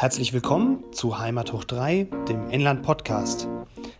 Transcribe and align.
Herzlich 0.00 0.32
willkommen 0.32 0.84
zu 0.92 1.18
Heimat 1.18 1.52
hoch 1.52 1.64
3, 1.64 2.06
dem 2.28 2.50
Inland 2.50 2.84
Podcast. 2.84 3.48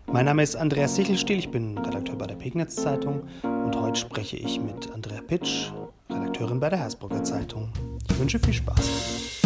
Mein 0.07 0.27
Name 0.27 0.45
ist 0.45 0.55
Andreas 0.55 0.95
Sichelstiel, 0.95 1.41
ich 1.41 1.51
bin 1.51 1.77
Redakteur 1.77 2.15
bei 2.15 2.29
der 2.29 2.37
Pegnitz 2.37 2.77
Zeitung 2.77 3.29
und 3.43 3.75
heute 3.75 3.99
spreche 3.99 4.37
ich 4.37 4.61
mit 4.61 4.93
Andrea 4.93 5.21
Pitsch, 5.21 5.73
Redakteurin 6.09 6.61
bei 6.61 6.71
der 6.71 6.79
Hersbrucker 6.79 7.25
Zeitung. 7.25 7.73
Ich 8.09 8.17
wünsche 8.17 8.39
viel 8.39 8.53
Spaß. 8.53 9.43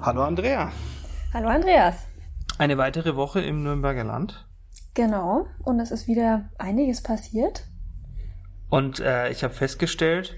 Hallo 0.00 0.22
Andrea. 0.22 0.70
Hallo 1.32 1.48
Andreas. 1.48 2.06
Eine 2.56 2.78
weitere 2.78 3.16
Woche 3.16 3.40
im 3.40 3.64
Nürnberger 3.64 4.04
Land. 4.04 4.43
Genau, 4.94 5.46
und 5.64 5.80
es 5.80 5.90
ist 5.90 6.06
wieder 6.06 6.50
einiges 6.58 7.02
passiert. 7.02 7.64
Und 8.70 9.00
äh, 9.00 9.30
ich 9.30 9.44
habe 9.44 9.52
festgestellt, 9.52 10.36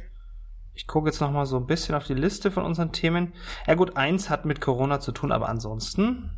ich 0.75 0.87
gucke 0.87 1.09
jetzt 1.09 1.21
noch 1.21 1.31
mal 1.31 1.47
so 1.47 1.57
ein 1.57 1.67
bisschen 1.67 1.95
auf 1.95 2.05
die 2.05 2.15
Liste 2.15 2.51
von 2.51 2.65
unseren 2.65 2.93
Themen. 2.93 3.33
Ja 3.67 3.75
gut, 3.75 3.97
eins 3.97 4.29
hat 4.29 4.45
mit 4.45 4.61
Corona 4.61 5.01
zu 5.01 5.13
tun, 5.13 5.33
aber 5.33 5.49
ansonsten. 5.49 6.31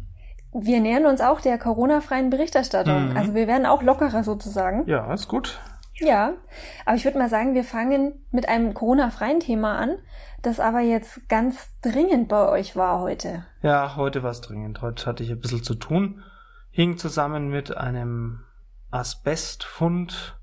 Wir 0.53 0.81
nähern 0.81 1.07
uns 1.07 1.21
auch 1.21 1.41
der 1.41 1.59
Corona-freien 1.59 2.31
Berichterstattung. 2.31 3.11
Mhm. 3.11 3.17
Also 3.17 3.35
wir 3.35 3.47
werden 3.47 3.67
auch 3.67 3.83
lockerer 3.83 4.25
sozusagen. 4.25 4.89
Ja, 4.89 5.13
ist 5.13 5.29
gut. 5.29 5.61
Ja, 6.01 6.35
aber 6.87 6.97
ich 6.97 7.05
würde 7.05 7.19
mal 7.19 7.29
sagen, 7.29 7.55
wir 7.55 7.65
fangen 7.65 8.15
mit 8.31 8.49
einem 8.49 8.75
Corona-freien 8.75 9.41
Thema 9.41 9.77
an, 9.79 9.97
das 10.43 10.61
aber 10.61 10.81
jetzt 10.81 11.29
ganz 11.29 11.71
dringend 11.83 12.29
bei 12.29 12.49
euch 12.49 12.77
war 12.77 13.01
heute. 13.01 13.45
Ja, 13.63 13.97
heute 13.97 14.23
war 14.23 14.31
es 14.31 14.41
dringend. 14.41 14.81
Heute 14.83 15.07
hatte 15.07 15.25
ich 15.25 15.31
ein 15.31 15.41
bisschen 15.41 15.65
zu 15.65 15.75
tun. 15.75 16.23
Hing 16.79 16.97
zusammen 16.97 17.49
mit 17.49 17.77
einem 17.77 18.45
Asbestfund 18.93 20.39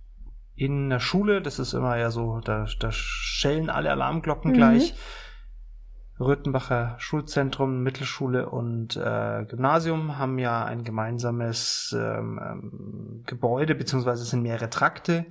in 0.54 0.90
der 0.90 1.00
Schule. 1.00 1.42
Das 1.42 1.60
ist 1.60 1.72
immer 1.72 1.96
ja 1.96 2.12
so, 2.12 2.42
da, 2.42 2.66
da 2.78 2.92
schellen 2.92 3.70
alle 3.70 3.90
Alarmglocken 3.90 4.52
mhm. 4.52 4.56
gleich. 4.56 4.96
Röthenbacher 6.20 6.96
Schulzentrum, 6.98 7.84
Mittelschule 7.84 8.50
und 8.50 8.98
äh, 8.98 9.46
Gymnasium 9.46 10.18
haben 10.18 10.38
ja 10.38 10.66
ein 10.66 10.84
gemeinsames 10.84 11.96
ähm, 11.98 12.38
ähm, 12.44 13.24
Gebäude, 13.26 13.74
beziehungsweise 13.74 14.24
es 14.24 14.30
sind 14.30 14.42
mehrere 14.42 14.70
Trakte. 14.70 15.28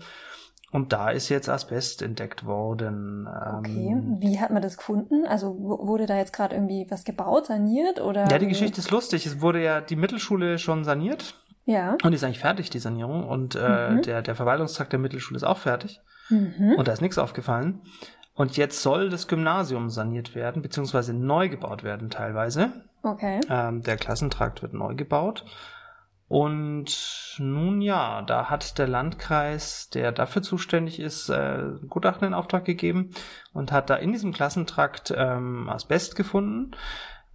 Und 0.75 0.93
da 0.93 1.11
ist 1.11 1.29
jetzt 1.29 1.49
Asbest 1.49 2.03
entdeckt 2.03 2.47
worden. 2.47 3.29
Ähm, 3.29 3.59
okay, 3.59 3.97
wie 4.19 4.41
hat 4.41 4.51
man 4.51 4.61
das 4.61 4.77
gefunden? 4.77 5.25
Also 5.25 5.57
wurde 5.57 6.07
da 6.07 6.17
jetzt 6.17 6.33
gerade 6.33 6.57
irgendwie 6.57 6.85
was 6.91 7.05
gebaut, 7.05 7.47
saniert 7.47 8.01
oder? 8.01 8.29
Ja, 8.29 8.39
die 8.41 8.49
Geschichte 8.49 8.81
ist 8.81 8.91
lustig. 8.91 9.25
Es 9.25 9.41
wurde 9.41 9.63
ja 9.63 9.81
die 9.81 9.95
Mittelschule 9.95 10.59
schon 10.59 10.83
saniert. 10.83 11.37
Ja. 11.65 11.93
Und 12.03 12.11
die 12.11 12.17
ist 12.17 12.25
eigentlich 12.25 12.41
fertig, 12.41 12.71
die 12.71 12.81
Sanierung. 12.81 13.23
Und 13.23 13.55
äh, 13.55 13.91
mhm. 13.91 14.03
der, 14.03 14.23
der 14.23 14.35
Verwaltungstrakt 14.35 14.91
der 14.91 14.99
Mittelschule 14.99 15.37
ist 15.37 15.45
auch 15.45 15.59
fertig. 15.59 16.01
Mhm. 16.29 16.75
Und 16.77 16.89
da 16.89 16.93
ist 16.93 17.03
nichts 17.03 17.19
aufgefallen. 17.19 17.81
Und 18.35 18.57
jetzt 18.57 18.83
soll 18.83 19.11
das 19.11 19.29
Gymnasium 19.29 19.91
saniert 19.91 20.35
werden, 20.35 20.61
beziehungsweise 20.61 21.15
neu 21.15 21.51
gebaut 21.51 21.85
werden 21.85 22.11
teilweise. 22.11 22.73
Okay. 23.05 23.39
Ähm, 23.49 23.85
der 23.85 23.97
Klassentrakt 23.97 24.61
wird 24.63 24.75
neu 24.75 24.97
gebaut. 24.97 25.45
Und 26.35 27.37
nun 27.39 27.81
ja, 27.81 28.23
da 28.23 28.51
hat 28.51 28.79
der 28.79 28.89
Landkreis, 28.89 29.89
der 29.91 30.11
dafür 30.11 30.43
zuständig 30.43 30.99
ist, 30.99 31.29
äh, 31.29 31.63
Gutachten 31.89 32.27
in 32.27 32.35
Auftrag 32.35 32.65
gegeben 32.65 33.11
und 33.53 33.71
hat 33.71 33.89
da 33.89 33.95
in 33.95 34.11
diesem 34.11 34.33
Klassentrakt 34.33 35.15
ähm, 35.17 35.69
Asbest 35.69 36.17
gefunden. 36.17 36.73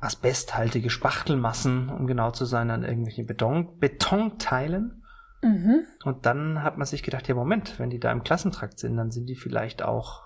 Asbesthaltige 0.02 0.90
Spachtelmassen, 0.90 1.88
um 1.88 2.08
genau 2.08 2.32
zu 2.32 2.44
sein, 2.44 2.70
an 2.72 2.84
irgendwelchen 2.84 3.26
Beton 3.26 3.80
Betonteilen. 3.80 5.02
Mhm. 5.44 5.86
Und 6.04 6.26
dann 6.26 6.62
hat 6.62 6.78
man 6.78 6.86
sich 6.86 7.02
gedacht, 7.02 7.30
ja 7.30 7.36
Moment, 7.36 7.80
wenn 7.80 7.90
die 7.90 8.02
da 8.02 8.12
im 8.12 8.26
Klassentrakt 8.26 8.80
sind, 8.80 8.98
dann 8.98 9.12
sind 9.12 9.28
die 9.28 9.38
vielleicht 9.38 9.82
auch 9.82 10.24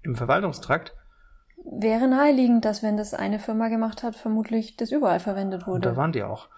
im 0.00 0.16
Verwaltungstrakt. 0.16 0.96
Wäre 1.62 2.08
naheliegend, 2.08 2.64
dass 2.64 2.82
wenn 2.82 2.96
das 2.96 3.12
eine 3.12 3.38
Firma 3.38 3.68
gemacht 3.68 4.02
hat, 4.02 4.16
vermutlich 4.16 4.78
das 4.78 4.92
überall 4.92 5.20
verwendet 5.20 5.66
wurde. 5.66 5.74
Und 5.74 5.84
da 5.84 5.96
waren 5.96 6.12
die 6.12 6.22
auch. 6.22 6.48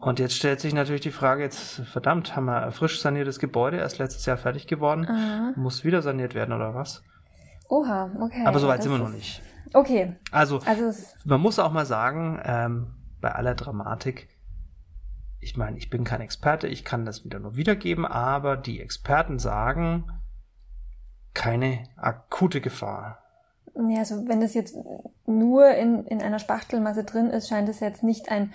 Und 0.00 0.20
jetzt 0.20 0.34
stellt 0.34 0.60
sich 0.60 0.74
natürlich 0.74 1.00
die 1.00 1.10
Frage, 1.10 1.42
jetzt 1.42 1.80
verdammt, 1.80 2.36
haben 2.36 2.44
wir 2.44 2.70
frisch 2.70 3.00
saniertes 3.00 3.40
Gebäude, 3.40 3.78
erst 3.78 3.98
letztes 3.98 4.26
Jahr 4.26 4.36
fertig 4.36 4.68
geworden, 4.68 5.06
Aha. 5.08 5.52
muss 5.56 5.84
wieder 5.84 6.02
saniert 6.02 6.34
werden 6.34 6.54
oder 6.54 6.74
was? 6.74 7.02
Oha, 7.68 8.10
okay. 8.20 8.44
Aber 8.46 8.60
soweit 8.60 8.82
sind 8.82 8.92
wir 8.92 8.98
noch 8.98 9.10
nicht. 9.10 9.42
Okay. 9.74 10.16
Also, 10.30 10.60
also 10.64 10.92
man 11.24 11.40
muss 11.40 11.58
auch 11.58 11.72
mal 11.72 11.84
sagen, 11.84 12.40
ähm, 12.44 12.94
bei 13.20 13.32
aller 13.32 13.54
Dramatik, 13.54 14.28
ich 15.40 15.56
meine, 15.56 15.76
ich 15.76 15.90
bin 15.90 16.04
kein 16.04 16.20
Experte, 16.20 16.68
ich 16.68 16.84
kann 16.84 17.04
das 17.04 17.24
wieder 17.24 17.40
nur 17.40 17.56
wiedergeben, 17.56 18.06
aber 18.06 18.56
die 18.56 18.80
Experten 18.80 19.38
sagen, 19.38 20.06
keine 21.34 21.84
akute 21.96 22.60
Gefahr. 22.60 23.18
Ja, 23.74 23.98
also 23.98 24.26
wenn 24.26 24.40
das 24.40 24.54
jetzt 24.54 24.76
nur 25.26 25.68
in, 25.70 26.04
in 26.04 26.22
einer 26.22 26.38
Spachtelmasse 26.38 27.04
drin 27.04 27.30
ist, 27.30 27.48
scheint 27.48 27.68
es 27.68 27.80
jetzt 27.80 28.02
nicht 28.02 28.30
ein 28.30 28.52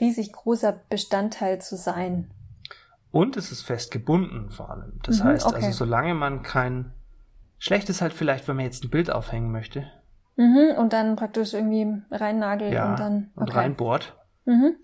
riesig 0.00 0.32
großer 0.32 0.80
Bestandteil 0.88 1.60
zu 1.60 1.76
sein. 1.76 2.30
Und 3.10 3.36
es 3.36 3.52
ist 3.52 3.62
fest 3.62 3.90
gebunden 3.90 4.50
vor 4.50 4.70
allem. 4.70 4.98
Das 5.04 5.20
mhm, 5.20 5.24
heißt, 5.24 5.44
also 5.44 5.56
okay. 5.56 5.66
also 5.66 5.78
solange 5.78 6.14
man 6.14 6.42
kein 6.42 6.92
schlecht 7.58 7.88
ist 7.88 8.02
halt 8.02 8.12
vielleicht, 8.12 8.48
wenn 8.48 8.56
man 8.56 8.64
jetzt 8.64 8.84
ein 8.84 8.90
Bild 8.90 9.10
aufhängen 9.10 9.50
möchte. 9.52 9.86
Mhm, 10.36 10.76
und 10.76 10.92
dann 10.92 11.16
praktisch 11.16 11.54
irgendwie 11.54 12.02
reinnagelt 12.10 12.72
ja, 12.72 12.90
und 12.90 12.98
dann 12.98 13.30
okay. 13.34 13.40
und 13.40 13.54
reinbohrt. 13.54 14.16
Mhm. 14.44 14.76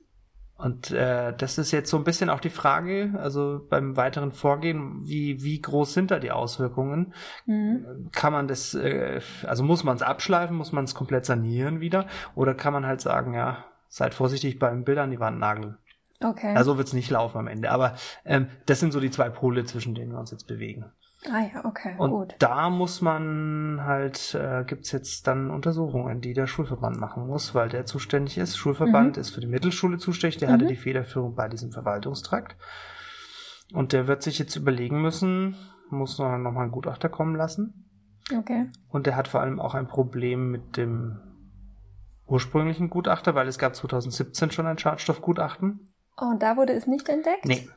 Und 0.56 0.90
äh, 0.90 1.34
das 1.36 1.56
ist 1.56 1.70
jetzt 1.70 1.88
so 1.88 1.96
ein 1.96 2.04
bisschen 2.04 2.28
auch 2.28 2.40
die 2.40 2.50
Frage, 2.50 3.14
also 3.16 3.66
beim 3.70 3.96
weiteren 3.96 4.30
Vorgehen, 4.30 5.06
wie, 5.06 5.42
wie 5.42 5.60
groß 5.60 5.94
sind 5.94 6.10
da 6.10 6.18
die 6.18 6.30
Auswirkungen? 6.30 7.14
Mhm. 7.46 8.10
Kann 8.12 8.32
man 8.32 8.46
das, 8.46 8.74
äh, 8.74 9.20
also 9.46 9.64
muss 9.64 9.84
man 9.84 9.96
es 9.96 10.02
abschleifen, 10.02 10.56
muss 10.56 10.72
man 10.72 10.84
es 10.84 10.94
komplett 10.94 11.24
sanieren 11.24 11.80
wieder? 11.80 12.06
Oder 12.34 12.54
kann 12.54 12.74
man 12.74 12.86
halt 12.86 13.00
sagen, 13.00 13.32
ja, 13.32 13.64
seid 13.90 14.14
vorsichtig 14.14 14.58
beim 14.58 14.84
Bild 14.84 14.96
an 14.96 15.10
die 15.10 15.20
Wand 15.20 15.38
nageln? 15.38 15.76
Okay. 16.22 16.54
Also 16.54 16.78
wird 16.78 16.86
es 16.86 16.94
nicht 16.94 17.10
laufen 17.10 17.38
am 17.38 17.46
Ende. 17.46 17.70
Aber 17.70 17.96
ähm, 18.24 18.48
das 18.66 18.80
sind 18.80 18.92
so 18.92 19.00
die 19.00 19.10
zwei 19.10 19.28
Pole, 19.28 19.64
zwischen 19.64 19.94
denen 19.94 20.12
wir 20.12 20.18
uns 20.18 20.30
jetzt 20.30 20.46
bewegen. 20.46 20.86
Ah 21.30 21.42
ja, 21.52 21.64
okay, 21.66 21.94
und 21.98 22.10
gut. 22.10 22.34
Da 22.38 22.70
muss 22.70 23.02
man 23.02 23.82
halt, 23.84 24.34
äh, 24.34 24.64
gibt's 24.66 24.90
jetzt 24.90 25.26
dann 25.26 25.50
Untersuchungen, 25.50 26.22
die 26.22 26.32
der 26.32 26.46
Schulverband 26.46 26.98
machen 26.98 27.26
muss, 27.26 27.54
weil 27.54 27.68
der 27.68 27.84
zuständig 27.84 28.38
ist. 28.38 28.56
Schulverband 28.56 29.16
mhm. 29.16 29.20
ist 29.20 29.30
für 29.30 29.42
die 29.42 29.46
Mittelschule 29.46 29.98
zuständig, 29.98 30.38
der 30.38 30.48
mhm. 30.48 30.52
hatte 30.54 30.66
die 30.66 30.76
Federführung 30.76 31.34
bei 31.34 31.48
diesem 31.48 31.72
Verwaltungstrakt. 31.72 32.56
Und 33.74 33.92
der 33.92 34.06
wird 34.06 34.22
sich 34.22 34.38
jetzt 34.38 34.56
überlegen 34.56 35.02
müssen, 35.02 35.56
muss 35.90 36.18
noch, 36.18 36.38
noch 36.38 36.52
mal 36.52 36.62
einen 36.62 36.72
Gutachter 36.72 37.10
kommen 37.10 37.36
lassen. 37.36 37.84
Okay. 38.34 38.70
Und 38.88 39.06
der 39.06 39.16
hat 39.16 39.28
vor 39.28 39.40
allem 39.40 39.60
auch 39.60 39.74
ein 39.74 39.88
Problem 39.88 40.50
mit 40.50 40.78
dem 40.78 41.20
ursprünglichen 42.30 42.90
Gutachter, 42.90 43.34
weil 43.34 43.48
es 43.48 43.58
gab 43.58 43.74
2017 43.74 44.50
schon 44.50 44.66
ein 44.66 44.78
Schadstoffgutachten. 44.78 45.92
Oh, 46.16 46.26
und 46.26 46.42
da 46.42 46.56
wurde 46.56 46.72
es 46.72 46.86
nicht 46.86 47.08
entdeckt? 47.08 47.44
Nee. 47.44 47.68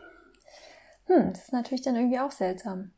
Hm, 1.06 1.32
das 1.32 1.44
ist 1.44 1.54
natürlich 1.54 1.82
dann 1.82 1.96
irgendwie 1.96 2.20
auch 2.20 2.32
seltsam. 2.32 2.92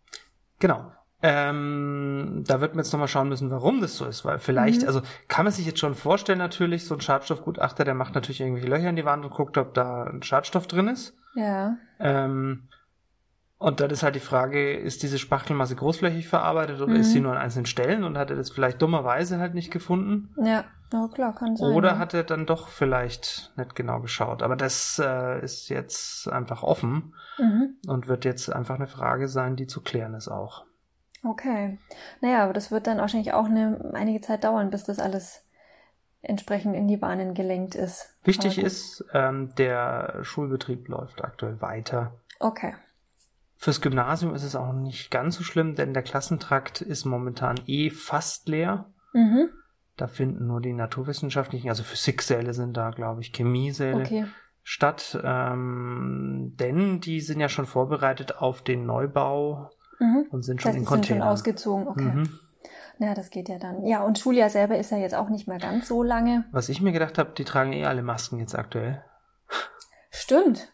Genau. 0.59 0.91
Ähm, 1.21 2.43
da 2.45 2.61
wird 2.61 2.75
man 2.75 2.83
jetzt 2.83 2.91
nochmal 2.91 3.07
schauen 3.07 3.29
müssen, 3.29 3.49
warum 3.49 3.81
das 3.81 3.95
so 3.95 4.05
ist, 4.05 4.25
weil 4.25 4.38
vielleicht, 4.38 4.81
mhm. 4.81 4.88
also 4.88 5.01
kann 5.27 5.45
man 5.45 5.53
sich 5.53 5.66
jetzt 5.66 5.79
schon 5.79 5.95
vorstellen, 5.95 6.38
natürlich, 6.38 6.85
so 6.85 6.93
ein 6.93 7.01
Schadstoffgutachter, 7.01 7.83
der 7.83 7.95
macht 7.95 8.13
natürlich 8.13 8.41
irgendwelche 8.41 8.67
Löcher 8.69 8.89
in 8.89 8.95
die 8.95 9.05
Wand 9.05 9.25
und 9.25 9.31
guckt, 9.31 9.57
ob 9.57 9.73
da 9.73 10.03
ein 10.03 10.22
Schadstoff 10.22 10.67
drin 10.67 10.87
ist. 10.87 11.17
Ja. 11.33 11.77
Ähm, 11.99 12.67
und 13.57 13.79
dann 13.79 13.89
ist 13.89 14.03
halt 14.03 14.16
die 14.16 14.19
Frage, 14.19 14.73
ist 14.73 15.01
diese 15.01 15.17
Spachtelmasse 15.17 15.75
großflächig 15.75 16.27
verarbeitet 16.27 16.81
oder 16.81 16.93
mhm. 16.93 16.99
ist 16.99 17.11
sie 17.11 17.21
nur 17.21 17.31
an 17.31 17.38
einzelnen 17.38 17.66
Stellen 17.66 18.03
und 18.03 18.17
hat 18.17 18.29
er 18.29 18.35
das 18.35 18.51
vielleicht 18.51 18.81
dummerweise 18.81 19.39
halt 19.39 19.53
nicht 19.53 19.71
gefunden? 19.71 20.33
Ja, 20.43 20.66
oh, 20.93 21.07
klar, 21.07 21.33
kann 21.33 21.55
sein. 21.55 21.73
Oder 21.73 21.97
hat 21.97 22.13
er 22.13 22.23
dann 22.23 22.45
doch 22.45 22.67
vielleicht 22.67 23.53
nicht 23.55 23.73
genau 23.73 24.01
geschaut. 24.01 24.43
Aber 24.43 24.57
das 24.57 25.02
äh, 25.03 25.41
ist 25.41 25.69
jetzt 25.69 26.28
einfach 26.28 26.63
offen 26.63 27.13
mhm. 27.37 27.78
und 27.87 28.07
wird 28.07 28.25
jetzt 28.25 28.52
einfach 28.52 28.75
eine 28.75 28.87
Frage 28.87 29.29
sein, 29.29 29.55
die 29.55 29.67
zu 29.67 29.81
klären 29.81 30.16
ist 30.16 30.28
auch. 30.28 30.66
Okay. 31.23 31.79
Naja, 32.22 32.43
aber 32.43 32.53
das 32.53 32.72
wird 32.72 32.87
dann 32.87 32.97
wahrscheinlich 32.97 33.34
auch 33.34 33.46
eine, 33.46 33.91
einige 33.93 34.22
Zeit 34.22 34.43
dauern, 34.43 34.69
bis 34.69 34.84
das 34.84 34.99
alles 34.99 35.46
entsprechend 36.22 36.75
in 36.75 36.87
die 36.87 36.97
Bahnen 36.97 37.34
gelenkt 37.34 37.73
ist. 37.73 38.16
Wichtig 38.23 38.58
ist, 38.58 39.05
ähm, 39.13 39.53
der 39.58 40.19
Schulbetrieb 40.23 40.87
läuft 40.87 41.23
aktuell 41.23 41.61
weiter. 41.61 42.19
Okay. 42.40 42.73
Fürs 43.57 43.81
Gymnasium 43.81 44.35
ist 44.35 44.43
es 44.43 44.55
auch 44.55 44.73
nicht 44.73 45.11
ganz 45.11 45.35
so 45.35 45.43
schlimm, 45.43 45.75
denn 45.75 45.93
der 45.93 46.03
Klassentrakt 46.03 46.81
ist 46.81 47.05
momentan 47.05 47.59
eh 47.67 47.90
fast 47.90 48.47
leer. 48.49 48.91
Mhm. 49.13 49.49
Da 49.97 50.07
finden 50.07 50.47
nur 50.47 50.59
die 50.59 50.73
naturwissenschaftlichen, 50.73 51.69
also 51.69 51.84
Physiksäle 51.84 52.53
sind 52.53 52.75
da, 52.75 52.90
glaube 52.90 53.22
ich, 53.22 53.31
Chemiesäle 53.31 54.02
okay. 54.02 54.25
statt. 54.61 55.17
Ähm, 55.23 56.53
denn 56.59 56.99
die 56.99 57.22
sind 57.22 57.40
ja 57.40 57.47
schon 57.47 57.66
vorbereitet 57.66 58.37
auf 58.40 58.61
den 58.61 58.85
Neubau 58.85 59.69
mhm. 59.99 60.28
und 60.31 60.43
sind 60.43 60.61
schon 60.61 60.72
das 60.72 60.79
in 60.79 60.85
Containern. 60.85 61.05
sind 61.05 61.17
schon 61.19 61.28
ausgezogen, 61.28 61.87
okay. 61.87 62.03
Mhm. 62.03 62.40
Ja, 62.99 63.13
das 63.13 63.29
geht 63.29 63.49
ja 63.49 63.58
dann. 63.58 63.85
Ja, 63.85 64.03
und 64.03 64.19
Schuljahr 64.19 64.49
selber 64.49 64.78
ist 64.78 64.91
ja 64.91 64.97
jetzt 64.97 65.16
auch 65.16 65.29
nicht 65.29 65.47
mehr 65.47 65.59
ganz 65.59 65.87
so 65.87 66.01
lange. 66.03 66.46
Was 66.51 66.69
ich 66.69 66.81
mir 66.81 66.91
gedacht 66.91 67.17
habe, 67.17 67.31
die 67.37 67.43
tragen 67.43 67.73
eh 67.73 67.85
alle 67.85 68.03
Masken 68.03 68.40
jetzt 68.40 68.55
aktuell. 68.55 69.03
Stimmt. 70.11 70.73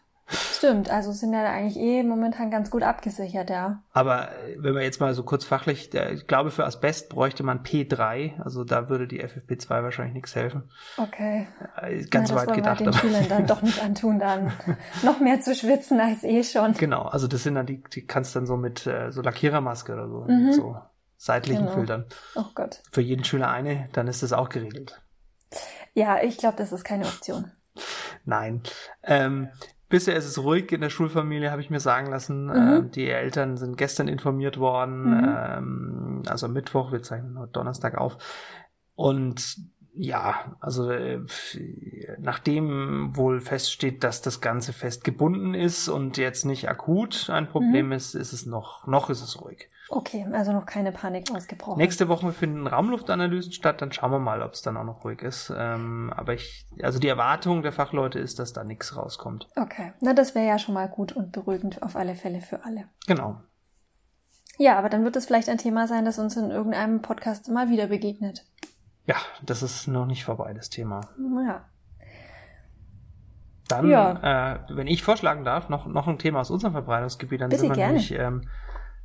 Stimmt. 0.62 0.90
Also 0.90 1.12
sind 1.12 1.32
ja 1.32 1.44
eigentlich 1.44 1.76
eh 1.76 2.02
momentan 2.02 2.50
ganz 2.50 2.70
gut 2.70 2.82
abgesichert, 2.82 3.50
ja. 3.50 3.82
Aber 3.92 4.30
äh, 4.30 4.56
wenn 4.58 4.74
wir 4.74 4.82
jetzt 4.82 5.00
mal 5.00 5.12
so 5.14 5.24
kurz 5.24 5.44
fachlich, 5.44 5.92
ich 5.92 6.26
glaube, 6.26 6.50
für 6.50 6.64
Asbest 6.64 7.08
bräuchte 7.08 7.42
man 7.42 7.62
P3, 7.64 8.40
also 8.42 8.64
da 8.64 8.88
würde 8.88 9.08
die 9.08 9.22
FFP2 9.24 9.68
wahrscheinlich 9.82 10.14
nichts 10.14 10.34
helfen. 10.34 10.70
Okay. 10.96 11.48
Äh, 11.80 12.04
Ganz 12.04 12.30
Na, 12.30 12.36
das 12.36 12.42
weit 12.42 12.46
wollen 12.48 12.56
gedacht. 12.58 12.80
wir 12.80 12.86
den 12.86 12.88
aber- 12.94 12.98
Schülern 12.98 13.28
dann 13.28 13.46
doch 13.46 13.62
nicht 13.62 13.82
antun, 13.82 14.18
dann 14.18 14.52
noch 15.02 15.20
mehr 15.20 15.40
zu 15.40 15.54
schwitzen 15.54 16.00
als 16.00 16.22
eh 16.22 16.44
schon. 16.44 16.74
Genau, 16.74 17.02
also 17.02 17.26
das 17.26 17.42
sind 17.42 17.56
dann 17.56 17.66
die, 17.66 17.82
die 17.82 18.06
kannst 18.06 18.36
dann 18.36 18.46
so 18.46 18.56
mit 18.56 18.86
äh, 18.86 19.10
so 19.10 19.20
Lackierermaske 19.22 19.92
oder 19.92 20.08
so, 20.08 20.24
Mhm. 20.28 20.44
mit 20.46 20.54
so 20.54 20.76
seitlichen 21.16 21.64
Genau. 21.66 21.76
Filtern. 21.76 22.06
Oh 22.36 22.44
Gott. 22.54 22.82
Für 22.90 23.00
jeden 23.00 23.24
Schüler 23.24 23.48
eine, 23.50 23.88
dann 23.92 24.06
ist 24.08 24.22
das 24.22 24.32
auch 24.32 24.48
geregelt. 24.48 25.00
Ja, 25.94 26.22
ich 26.22 26.38
glaube, 26.38 26.56
das 26.56 26.72
ist 26.72 26.84
keine 26.84 27.04
Option. 27.04 27.50
Nein. 28.24 28.62
Ähm, 29.02 29.48
bisher 29.92 30.16
ist 30.16 30.24
es 30.24 30.42
ruhig 30.42 30.72
in 30.72 30.80
der 30.80 30.88
Schulfamilie, 30.88 31.50
habe 31.50 31.60
ich 31.60 31.68
mir 31.70 31.78
sagen 31.78 32.08
lassen. 32.10 32.46
Mhm. 32.46 32.50
Ähm, 32.56 32.90
die 32.90 33.08
Eltern 33.08 33.56
sind 33.58 33.76
gestern 33.76 34.08
informiert 34.08 34.58
worden, 34.58 35.10
Mhm. 35.10 35.36
ähm, 35.36 36.22
also 36.26 36.48
Mittwoch, 36.48 36.90
wir 36.90 37.02
zeichnen 37.02 37.38
heute 37.38 37.52
Donnerstag 37.52 37.96
auf. 37.96 38.16
Und 38.94 39.58
ja, 39.94 40.56
also 40.60 40.90
äh, 40.90 41.20
nachdem 42.18 43.16
wohl 43.16 43.40
feststeht, 43.40 44.04
dass 44.04 44.22
das 44.22 44.40
Ganze 44.40 44.72
fest 44.72 45.04
gebunden 45.04 45.54
ist 45.54 45.88
und 45.88 46.16
jetzt 46.16 46.44
nicht 46.44 46.68
akut 46.68 47.28
ein 47.30 47.48
Problem 47.48 47.86
Mhm. 47.86 47.92
ist, 47.92 48.14
ist 48.14 48.32
es 48.32 48.46
noch, 48.46 48.86
noch 48.86 49.10
ist 49.10 49.22
es 49.22 49.40
ruhig. 49.40 49.68
Okay, 49.88 50.26
also 50.32 50.52
noch 50.52 50.64
keine 50.64 50.90
Panik 50.90 51.30
ausgebrochen. 51.34 51.76
Nächste 51.76 52.08
Woche 52.08 52.32
finden 52.32 52.66
Raumluftanalysen 52.66 53.52
statt, 53.52 53.82
dann 53.82 53.92
schauen 53.92 54.10
wir 54.12 54.18
mal, 54.20 54.40
ob 54.40 54.54
es 54.54 54.62
dann 54.62 54.78
auch 54.78 54.84
noch 54.84 55.04
ruhig 55.04 55.20
ist. 55.20 55.52
Ähm, 55.54 56.10
aber 56.16 56.32
ich, 56.32 56.66
also 56.82 56.98
die 56.98 57.08
Erwartung 57.08 57.62
der 57.62 57.72
Fachleute 57.72 58.18
ist, 58.18 58.38
dass 58.38 58.54
da 58.54 58.64
nichts 58.64 58.96
rauskommt. 58.96 59.48
Okay, 59.56 59.92
na 60.00 60.14
das 60.14 60.34
wäre 60.34 60.46
ja 60.46 60.58
schon 60.58 60.72
mal 60.74 60.88
gut 60.88 61.12
und 61.12 61.32
beruhigend 61.32 61.82
auf 61.82 61.96
alle 61.96 62.14
Fälle 62.14 62.40
für 62.40 62.64
alle. 62.64 62.84
Genau. 63.06 63.42
Ja, 64.56 64.78
aber 64.78 64.88
dann 64.88 65.04
wird 65.04 65.16
es 65.16 65.26
vielleicht 65.26 65.48
ein 65.50 65.58
Thema 65.58 65.86
sein, 65.86 66.06
das 66.06 66.18
uns 66.18 66.36
in 66.36 66.50
irgendeinem 66.50 67.02
Podcast 67.02 67.48
mal 67.50 67.68
wieder 67.68 67.88
begegnet. 67.88 68.46
Ja, 69.06 69.16
das 69.42 69.62
ist 69.62 69.88
noch 69.88 70.06
nicht 70.06 70.24
vorbei, 70.24 70.52
das 70.54 70.70
Thema. 70.70 71.00
Ja. 71.46 71.64
Dann, 73.68 73.88
Ja. 73.88 74.54
äh, 74.54 74.58
wenn 74.76 74.86
ich 74.86 75.02
vorschlagen 75.02 75.44
darf, 75.44 75.68
noch, 75.68 75.86
noch 75.86 76.06
ein 76.08 76.18
Thema 76.18 76.40
aus 76.40 76.50
unserem 76.50 76.72
Verbreitungsgebiet, 76.72 77.40
dann 77.40 77.48
Bitte, 77.50 77.60
sind 77.62 77.70
wir 77.70 77.76
gerne. 77.76 77.92
nämlich 77.94 78.12
ähm, 78.12 78.42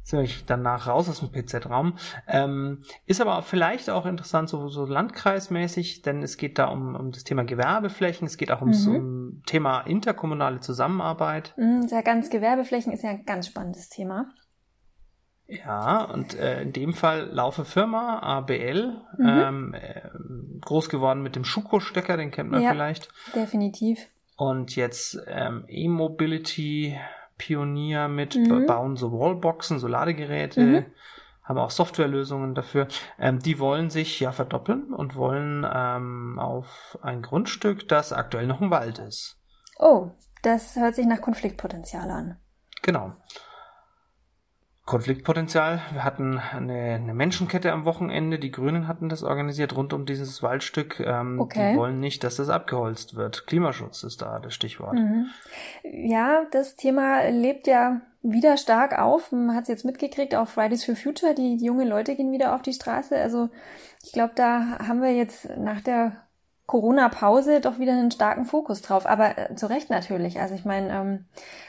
sind 0.04 0.22
wir 0.22 0.30
danach 0.48 0.88
raus 0.88 1.10
aus 1.10 1.20
dem 1.20 1.32
PZ-Raum. 1.32 1.98
Ähm, 2.28 2.84
ist 3.06 3.20
aber 3.22 3.42
vielleicht 3.42 3.90
auch 3.90 4.06
interessant, 4.06 4.50
so, 4.50 4.68
so 4.70 4.86
landkreismäßig, 4.86 6.02
denn 6.02 6.24
es 6.24 6.38
geht 6.38 6.58
da 6.60 6.66
um, 6.68 6.96
um 6.96 7.12
das 7.12 7.24
Thema 7.24 7.44
Gewerbeflächen, 7.44 8.26
es 8.26 8.38
geht 8.38 8.52
auch 8.52 8.62
ums 8.62 8.86
Mhm. 8.86 8.96
um 8.96 9.42
Thema 9.46 9.82
interkommunale 9.82 10.60
Zusammenarbeit. 10.60 11.54
Mhm, 11.58 11.88
Ja, 11.90 12.02
ganz 12.02 12.30
Gewerbeflächen 12.30 12.94
ist 12.94 13.04
ja 13.04 13.10
ein 13.12 13.26
ganz 13.26 13.48
spannendes 13.48 13.90
Thema. 13.90 14.26
Ja, 15.50 16.04
und 16.04 16.38
äh, 16.38 16.62
in 16.62 16.74
dem 16.74 16.94
Fall 16.94 17.30
Laufe 17.32 17.64
Firma, 17.64 18.20
ABL, 18.20 19.02
Mhm. 19.18 19.26
ähm, 19.28 19.74
äh, 19.74 20.02
groß 20.62 20.90
geworden 20.90 21.24
mit 21.24 21.36
dem 21.38 21.46
Schuko-Stecker, 21.46 22.18
den 22.18 22.32
kennt 22.32 22.52
man 22.52 22.62
Ja. 22.62 22.72
vielleicht. 22.72 23.08
Definitiv. 23.34 24.08
Und 24.36 24.76
jetzt 24.76 25.18
ähm, 25.28 25.64
E-Mobility 25.68 27.00
Pionier 27.38 28.08
mit, 28.08 28.36
Mhm. 28.36 28.66
bauen 28.66 28.98
so 28.98 29.12
Wallboxen, 29.12 29.80
so 29.80 29.88
Ladegeräte, 29.88 30.60
Mhm. 30.62 30.86
haben 31.44 31.60
auch 31.60 31.72
Softwarelösungen 31.72 32.54
dafür. 32.56 32.88
Ähm, 33.18 33.40
die 33.40 33.58
wollen 33.60 33.90
sich 33.90 34.20
ja 34.20 34.32
verdoppeln 34.34 34.94
und 34.94 35.16
wollen 35.16 35.66
ähm, 35.72 36.40
auf 36.40 36.98
ein 37.02 37.22
Grundstück, 37.22 37.88
das 37.88 38.12
aktuell 38.12 38.48
noch 38.48 38.60
ein 38.60 38.70
Wald 38.72 39.00
ist. 39.00 39.38
Oh, 39.80 40.10
das 40.42 40.76
hört 40.76 40.96
sich 40.96 41.06
nach 41.06 41.22
Konfliktpotenzial 41.22 42.10
an. 42.10 42.38
Genau. 42.82 43.14
Konfliktpotenzial. 44.88 45.82
Wir 45.92 46.06
hatten 46.06 46.40
eine, 46.40 46.96
eine 46.96 47.14
Menschenkette 47.14 47.74
am 47.74 47.84
Wochenende. 47.84 48.40
Die 48.40 48.52
Grünen 48.52 48.88
hatten 48.88 49.10
das 49.10 49.22
organisiert 49.22 49.76
rund 49.76 49.92
um 49.92 50.06
dieses 50.06 50.42
Waldstück. 50.42 51.02
Ähm, 51.02 51.42
Okay. 51.42 51.74
Die 51.74 51.78
wollen 51.78 52.00
nicht, 52.00 52.24
dass 52.24 52.38
das 52.38 52.48
abgeholzt 52.48 53.16
wird. 53.16 53.48
Klimaschutz 53.48 54.04
ist 54.04 54.22
da 54.22 54.40
das 54.40 54.54
Stichwort. 54.54 54.94
Mhm. 54.94 55.28
Ja, 55.84 56.46
das 56.52 56.78
Thema 56.78 57.28
lebt 57.30 57.68
ja 57.68 58.00
wieder 58.24 58.56
stark 58.56 58.98
auf. 58.98 59.34
Man 59.34 59.56
hat 59.56 59.64
es 59.64 59.68
jetzt 59.68 59.86
mitgekriegt 59.86 60.34
auf 60.36 60.50
Fridays 60.50 60.86
for 60.86 60.96
Future. 60.96 61.36
Die, 61.36 61.58
die 61.58 61.66
jungen 61.66 61.88
Leute 61.88 62.16
gehen 62.16 62.32
wieder 62.32 62.56
auf 62.56 62.62
die 62.62 62.74
Straße. 62.74 63.18
Also 63.18 63.50
ich 64.06 64.14
glaube, 64.14 64.34
da 64.36 64.80
haben 64.88 65.02
wir 65.02 65.14
jetzt 65.14 65.50
nach 65.58 65.82
der 65.82 66.16
Corona-Pause 66.68 67.62
doch 67.62 67.80
wieder 67.80 67.94
einen 67.94 68.12
starken 68.12 68.46
Fokus 68.46 68.82
drauf. 68.82 69.06
Aber 69.06 69.38
äh, 69.38 69.56
zu 69.56 69.68
Recht 69.68 69.90
natürlich. 69.90 70.40
Also 70.40 70.54
ich 70.54 70.66
meine, 70.66 70.90
ähm, 70.92 71.26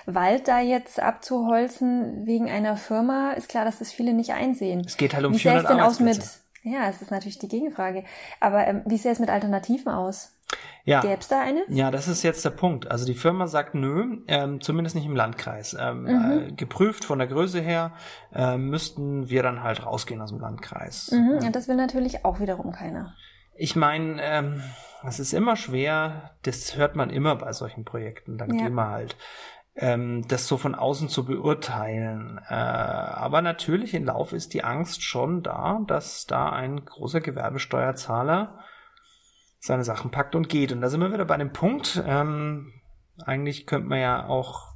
Wald 0.07 0.49
da 0.49 0.61
jetzt 0.61 1.01
abzuholzen 1.01 2.27
wegen 2.27 2.51
einer 2.51 2.77
Firma, 2.77 3.31
ist 3.33 3.49
klar, 3.49 3.65
dass 3.65 3.79
das 3.79 3.93
viele 3.93 4.13
nicht 4.13 4.33
einsehen. 4.33 4.83
Es 4.85 4.97
geht 4.97 5.15
halt 5.15 5.25
um 5.25 5.33
wie 5.33 5.39
sähe 5.39 5.57
es 5.57 5.63
400 5.63 5.71
denn 5.71 5.81
aus 5.81 6.01
mit, 6.01 6.21
ja, 6.63 6.89
es 6.89 7.01
ist 7.01 7.11
natürlich 7.11 7.39
die 7.39 7.49
Gegenfrage. 7.49 8.05
Aber 8.41 8.67
ähm, 8.67 8.83
wie 8.87 8.99
sähe 8.99 9.13
es 9.13 9.21
mit 9.21 9.31
Alternativen 9.31 9.91
aus? 9.93 10.35
Ja. 10.85 11.01
Gäbe 11.03 11.19
es 11.21 11.29
da 11.29 11.41
eine? 11.43 11.63
Ja, 11.69 11.91
das 11.91 12.09
ist 12.09 12.23
jetzt 12.23 12.45
der 12.45 12.51
Punkt. 12.51 12.91
Also 12.91 13.05
die 13.05 13.15
Firma 13.15 13.47
sagt 13.47 13.75
nö, 13.75 14.23
ähm, 14.27 14.61
zumindest 14.61 14.97
nicht 14.97 15.05
im 15.05 15.15
Landkreis. 15.15 15.77
Ähm, 15.79 16.03
Mhm. 16.05 16.49
äh, 16.49 16.53
geprüft 16.53 17.05
von 17.05 17.19
der 17.19 17.29
Größe 17.29 17.61
her 17.61 17.93
äh, 18.35 18.57
müssten 18.57 19.29
wir 19.29 19.43
dann 19.43 19.63
halt 19.63 19.85
rausgehen 19.85 20.21
aus 20.23 20.31
dem 20.31 20.41
Landkreis. 20.41 21.11
Mhm, 21.13 21.39
und 21.45 21.55
das 21.55 21.69
will 21.69 21.77
natürlich 21.77 22.25
auch 22.25 22.41
wiederum 22.41 22.73
keiner. 22.73 23.15
Ich 23.59 23.75
meine, 23.77 24.23
ähm, 24.23 24.63
es 25.07 25.19
ist 25.19 25.33
immer 25.33 25.57
schwer, 25.57 26.37
das 26.43 26.77
hört 26.77 26.97
man 26.97 27.11
immer 27.11 27.37
bei 27.37 27.53
solchen 27.53 27.85
Projekten, 27.85 28.39
dann 28.39 28.55
Ja. 28.55 28.65
gehen 28.65 28.75
wir 28.75 28.89
halt, 28.89 29.17
ähm, 29.75 30.27
das 30.29 30.47
so 30.49 30.57
von 30.57 30.75
außen 30.75 31.09
zu 31.09 31.25
beurteilen. 31.25 32.41
Äh, 32.49 32.55
aber 32.55 33.43
natürlich 33.43 33.95
in 33.95 34.05
Lauf 34.05 34.33
ist 34.33 34.55
die 34.55 34.65
Angst 34.65 35.03
schon 35.03 35.43
da, 35.43 35.81
dass 35.87 36.27
da 36.27 36.51
ein 36.51 36.85
großer 36.85 37.21
Gewerbesteuerzahler 37.21 38.59
seine 39.61 39.85
Sachen 39.85 40.11
packt 40.11 40.35
und 40.37 40.49
geht. 40.49 40.73
Und 40.73 40.81
da 40.81 40.89
sind 40.89 41.01
wir 41.01 41.13
wieder 41.13 41.25
bei 41.25 41.37
dem 41.37 41.53
Punkt, 41.53 42.03
ähm, 42.07 42.73
eigentlich 43.25 43.67
könnte 43.67 43.89
man 43.89 43.99
ja 44.01 44.27
auch 44.27 44.75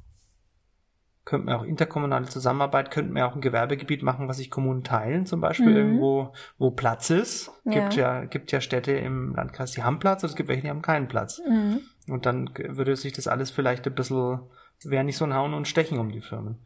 könnte 1.33 1.47
man 1.47 1.57
auch 1.57 1.65
interkommunale 1.65 2.27
Zusammenarbeit, 2.27 2.91
könnte 2.91 3.13
man 3.13 3.23
auch 3.25 3.35
ein 3.35 3.41
Gewerbegebiet 3.41 4.03
machen, 4.03 4.29
was 4.29 4.37
sich 4.37 4.51
Kommunen 4.51 4.85
teilen, 4.85 5.27
zum 5.27 5.41
Beispiel 5.41 5.71
Mhm. 5.71 5.77
irgendwo, 5.77 6.33
wo 6.59 6.71
Platz 6.71 7.11
ist. 7.11 7.51
Ja. 7.65 7.73
Gibt 7.73 7.95
ja, 7.95 8.25
gibt 8.27 8.53
ja 8.53 8.61
Städte 8.61 8.93
im 8.93 9.35
Landkreis, 9.35 9.73
die 9.73 9.83
haben 9.83 9.99
Platz 9.99 10.23
und 10.23 10.29
es 10.31 10.37
gibt 10.37 10.49
welche, 10.49 10.63
die 10.63 10.71
haben 10.71 10.83
keinen 10.83 11.09
Platz. 11.09 11.41
Mhm. 11.49 11.81
Und 12.09 12.27
dann 12.27 12.51
würde 12.69 12.95
sich 12.97 13.13
das 13.13 13.27
alles 13.27 13.51
vielleicht 13.51 13.87
ein 13.87 13.95
bisschen, 13.95 14.41
wäre 14.85 15.05
nicht 15.05 15.17
so 15.17 15.25
ein 15.25 15.35
Hauen 15.35 15.55
und 15.55 15.67
Stechen 15.67 15.99
um 15.99 16.13
die 16.13 16.21
Firmen. 16.21 16.59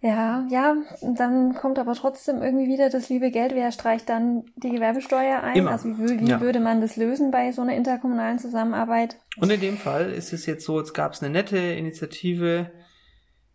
Ja, 0.00 0.46
ja, 0.48 0.76
dann 1.16 1.54
kommt 1.54 1.76
aber 1.80 1.94
trotzdem 1.94 2.40
irgendwie 2.40 2.68
wieder 2.68 2.88
das 2.88 3.08
liebe 3.08 3.32
Geld. 3.32 3.52
Wer 3.56 3.72
streicht 3.72 4.08
dann 4.08 4.44
die 4.54 4.70
Gewerbesteuer 4.70 5.42
ein? 5.42 5.56
Immer. 5.56 5.72
Also 5.72 5.88
wie, 5.98 6.20
wie 6.20 6.28
Ja. 6.30 6.40
würde 6.40 6.60
man 6.60 6.80
das 6.80 6.96
lösen 6.96 7.32
bei 7.32 7.50
so 7.50 7.62
einer 7.62 7.74
interkommunalen 7.74 8.38
Zusammenarbeit? 8.38 9.16
Und 9.40 9.50
in 9.50 9.60
dem 9.60 9.76
Fall 9.76 10.12
ist 10.12 10.32
es 10.32 10.46
jetzt 10.46 10.64
so, 10.64 10.78
jetzt 10.78 10.92
gab 10.94 11.14
es 11.14 11.22
eine 11.22 11.32
nette 11.32 11.58
Initiative. 11.58 12.70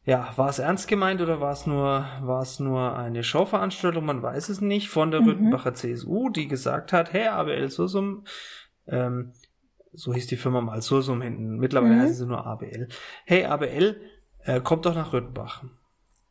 Ja, 0.06 0.34
war 0.36 0.50
es 0.50 0.60
ernst 0.60 0.88
gemeint 0.90 1.22
oder 1.22 1.40
war 1.40 1.54
es 1.54 1.66
nur, 1.66 2.06
war 2.22 2.42
es 2.42 2.60
nur 2.60 2.96
eine 2.98 3.24
Showveranstaltung? 3.24 4.04
Man 4.04 4.22
weiß 4.22 4.50
es 4.50 4.60
nicht. 4.60 4.90
Von 4.90 5.12
der 5.12 5.22
Mhm. 5.22 5.28
Rüttenbacher 5.30 5.74
CSU, 5.74 6.30
die 6.30 6.48
gesagt 6.48 6.92
hat, 6.92 7.14
hey, 7.14 7.28
ABL 7.28 7.70
Sursum, 7.70 8.26
ähm, 8.88 9.32
so 9.94 10.14
hieß 10.14 10.28
die 10.28 10.36
Firma 10.36 10.60
mal 10.60 10.82
Sursum 10.82 11.22
hinten. 11.22 11.58
Mittlerweile 11.58 11.96
Mhm. 11.96 12.00
heißen 12.02 12.16
sie 12.16 12.26
nur 12.26 12.46
ABL. 12.46 12.90
Hey, 13.26 13.46
ABL, 13.46 13.96
äh, 14.44 14.60
kommt 14.60 14.86
doch 14.86 14.96
nach 14.96 15.14
Rüttenbach. 15.14 15.64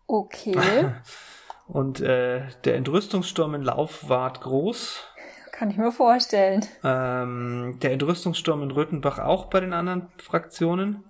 Okay, 0.06 0.56
Und 1.66 2.00
äh, 2.00 2.42
der 2.64 2.74
Entrüstungssturm 2.76 3.54
in 3.54 3.62
Lauf 3.62 4.08
ward 4.08 4.40
groß. 4.42 5.06
kann 5.52 5.70
ich 5.70 5.78
mir 5.78 5.92
vorstellen. 5.92 6.66
Ähm, 6.84 7.78
der 7.80 7.92
Entrüstungssturm 7.92 8.62
in 8.64 8.70
Röthenbach 8.72 9.18
auch 9.20 9.46
bei 9.46 9.60
den 9.60 9.72
anderen 9.72 10.08
Fraktionen. 10.18 11.04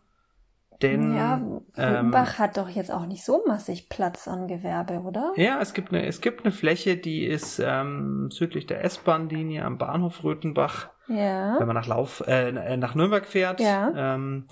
Denn 0.83 1.15
ja, 1.17 1.37
ähm, 1.77 1.95
Rübenbach 1.97 2.39
hat 2.39 2.57
doch 2.57 2.69
jetzt 2.69 2.91
auch 2.93 3.07
nicht 3.07 3.25
so 3.25 3.43
massig 3.47 3.89
Platz 3.89 4.27
an 4.29 4.49
Gewerbe, 4.49 5.01
oder? 5.01 5.33
ja, 5.37 5.61
es 5.61 5.75
gibt 5.75 5.91
eine, 5.93 6.05
es 6.07 6.21
gibt 6.21 6.45
eine 6.45 6.53
Fläche, 6.53 6.97
die 6.97 7.25
ist 7.25 7.61
ähm, 7.65 8.29
südlich 8.31 8.67
der 8.67 8.85
S-Bahn-Linie 8.85 9.65
am 9.65 9.79
Bahnhof 9.79 10.25
Röthenbach, 10.25 10.91
Ja. 11.09 11.57
wenn 11.59 11.67
man 11.67 11.77
nach 11.77 11.87
Lauf, 11.87 12.23
äh, 12.27 12.77
nach 12.77 12.95
Nürnberg 12.95 13.27
fährt. 13.27 13.61
Ja. 13.61 13.93
Ähm, 14.15 14.49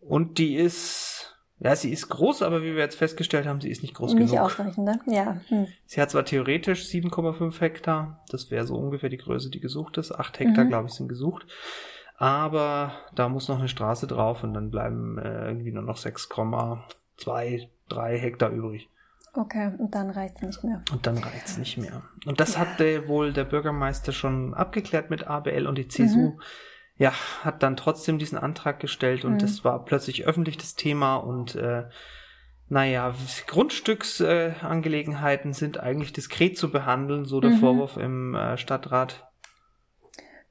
und 0.00 0.38
die 0.38 0.54
ist, 0.56 1.36
ja, 1.58 1.76
sie 1.76 1.90
ist 1.92 2.08
groß, 2.08 2.42
aber 2.42 2.62
wie 2.62 2.74
wir 2.74 2.82
jetzt 2.82 2.96
festgestellt 2.96 3.46
haben, 3.46 3.60
sie 3.60 3.70
ist 3.70 3.82
nicht 3.82 3.94
groß 3.94 4.14
Nicht 4.14 4.30
genug. 4.30 4.44
ausreichend, 4.46 4.78
ne? 4.84 4.98
Ja. 5.06 5.36
Hm. 5.48 5.66
Sie 5.84 6.00
hat 6.00 6.10
zwar 6.10 6.24
theoretisch 6.24 6.84
7,5 6.86 7.60
Hektar, 7.60 8.22
das 8.30 8.50
wäre 8.50 8.66
so 8.66 8.76
ungefähr 8.76 9.10
die 9.10 9.18
Größe, 9.18 9.50
die 9.50 9.60
gesucht 9.60 9.98
ist. 9.98 10.12
8 10.12 10.38
Hektar, 10.38 10.64
Mhm. 10.64 10.68
glaube 10.68 10.86
ich, 10.88 10.94
sind 10.94 11.08
gesucht. 11.08 11.46
Aber 12.20 12.92
da 13.14 13.28
muss 13.30 13.48
noch 13.48 13.58
eine 13.58 13.68
Straße 13.68 14.06
drauf 14.06 14.44
und 14.44 14.52
dann 14.52 14.70
bleiben 14.70 15.16
äh, 15.16 15.46
irgendwie 15.46 15.72
nur 15.72 15.82
noch 15.82 15.96
6,2, 15.96 17.68
3 17.88 18.18
Hektar 18.18 18.50
übrig. 18.50 18.90
Okay, 19.32 19.72
und 19.78 19.94
dann 19.94 20.10
reicht's 20.10 20.42
nicht 20.42 20.62
mehr. 20.62 20.82
Und 20.92 21.06
dann 21.06 21.16
reicht's 21.16 21.56
nicht 21.56 21.78
mehr. 21.78 22.02
Und 22.26 22.38
das 22.38 22.52
Ja. 22.54 22.60
hatte 22.60 23.08
wohl 23.08 23.32
der 23.32 23.44
Bürgermeister 23.44 24.12
schon 24.12 24.52
abgeklärt 24.52 25.08
mit 25.08 25.28
ABL 25.28 25.66
und 25.66 25.78
die 25.78 25.88
CSU. 25.88 26.32
Mhm. 26.32 26.42
ja, 26.98 27.14
hat 27.42 27.62
dann 27.62 27.78
trotzdem 27.78 28.18
diesen 28.18 28.36
Antrag 28.36 28.80
gestellt 28.80 29.24
und 29.24 29.42
es 29.42 29.60
mhm. 29.60 29.68
war 29.68 29.82
plötzlich 29.86 30.26
öffentlich 30.26 30.58
das 30.58 30.74
Thema 30.74 31.16
und 31.16 31.54
äh, 31.54 31.84
naja, 32.68 33.14
Grundstücksangelegenheiten 33.46 35.52
äh, 35.52 35.54
sind 35.54 35.80
eigentlich 35.80 36.12
diskret 36.12 36.58
zu 36.58 36.70
behandeln, 36.70 37.24
so 37.24 37.40
der 37.40 37.52
mhm. 37.52 37.60
Vorwurf 37.60 37.96
im 37.96 38.34
äh, 38.34 38.58
Stadtrat. 38.58 39.29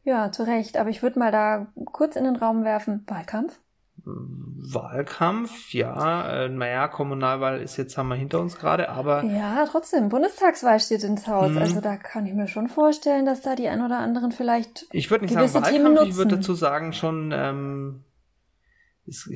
Ja, 0.04 0.32
zu 0.32 0.44
Recht. 0.44 0.78
Aber 0.78 0.90
ich 0.90 1.04
würde 1.04 1.20
mal 1.20 1.32
da 1.32 1.68
kurz 1.86 2.16
in 2.16 2.24
den 2.24 2.36
Raum 2.36 2.64
werfen. 2.64 3.04
Wahlkampf? 3.08 3.60
Wahlkampf, 4.06 5.74
ja, 5.74 6.46
äh, 6.46 6.50
naja, 6.50 6.88
Kommunalwahl 6.88 7.62
ist 7.62 7.78
jetzt 7.78 7.98
haben 7.98 8.08
wir 8.08 8.16
hinter 8.16 8.40
uns 8.40 8.58
gerade, 8.58 8.90
aber. 8.90 9.24
Ja, 9.24 9.66
trotzdem, 9.70 10.10
Bundestagswahl 10.10 10.80
steht 10.80 11.04
ins 11.04 11.28
Haus. 11.28 11.52
Mhm. 11.52 11.58
Also 11.58 11.82
da 11.82 11.98
kann 11.98 12.26
ich 12.26 12.34
mir 12.34 12.48
schon 12.48 12.68
vorstellen, 12.68 13.26
dass 13.26 13.42
da 13.42 13.56
die 13.56 13.68
ein 13.68 13.82
oder 13.82 14.00
anderen 14.00 14.32
vielleicht. 14.32 14.88
Ich 14.92 15.12
würde 15.12 15.26
nicht 15.26 15.34
sagen 15.34 15.54
Wahlkampf, 15.54 16.02
ich 16.08 16.16
würde 16.16 16.38
dazu 16.38 16.54
sagen 16.54 16.94
schon, 16.94 17.32
ähm, 17.34 18.04
ist, 19.06 19.30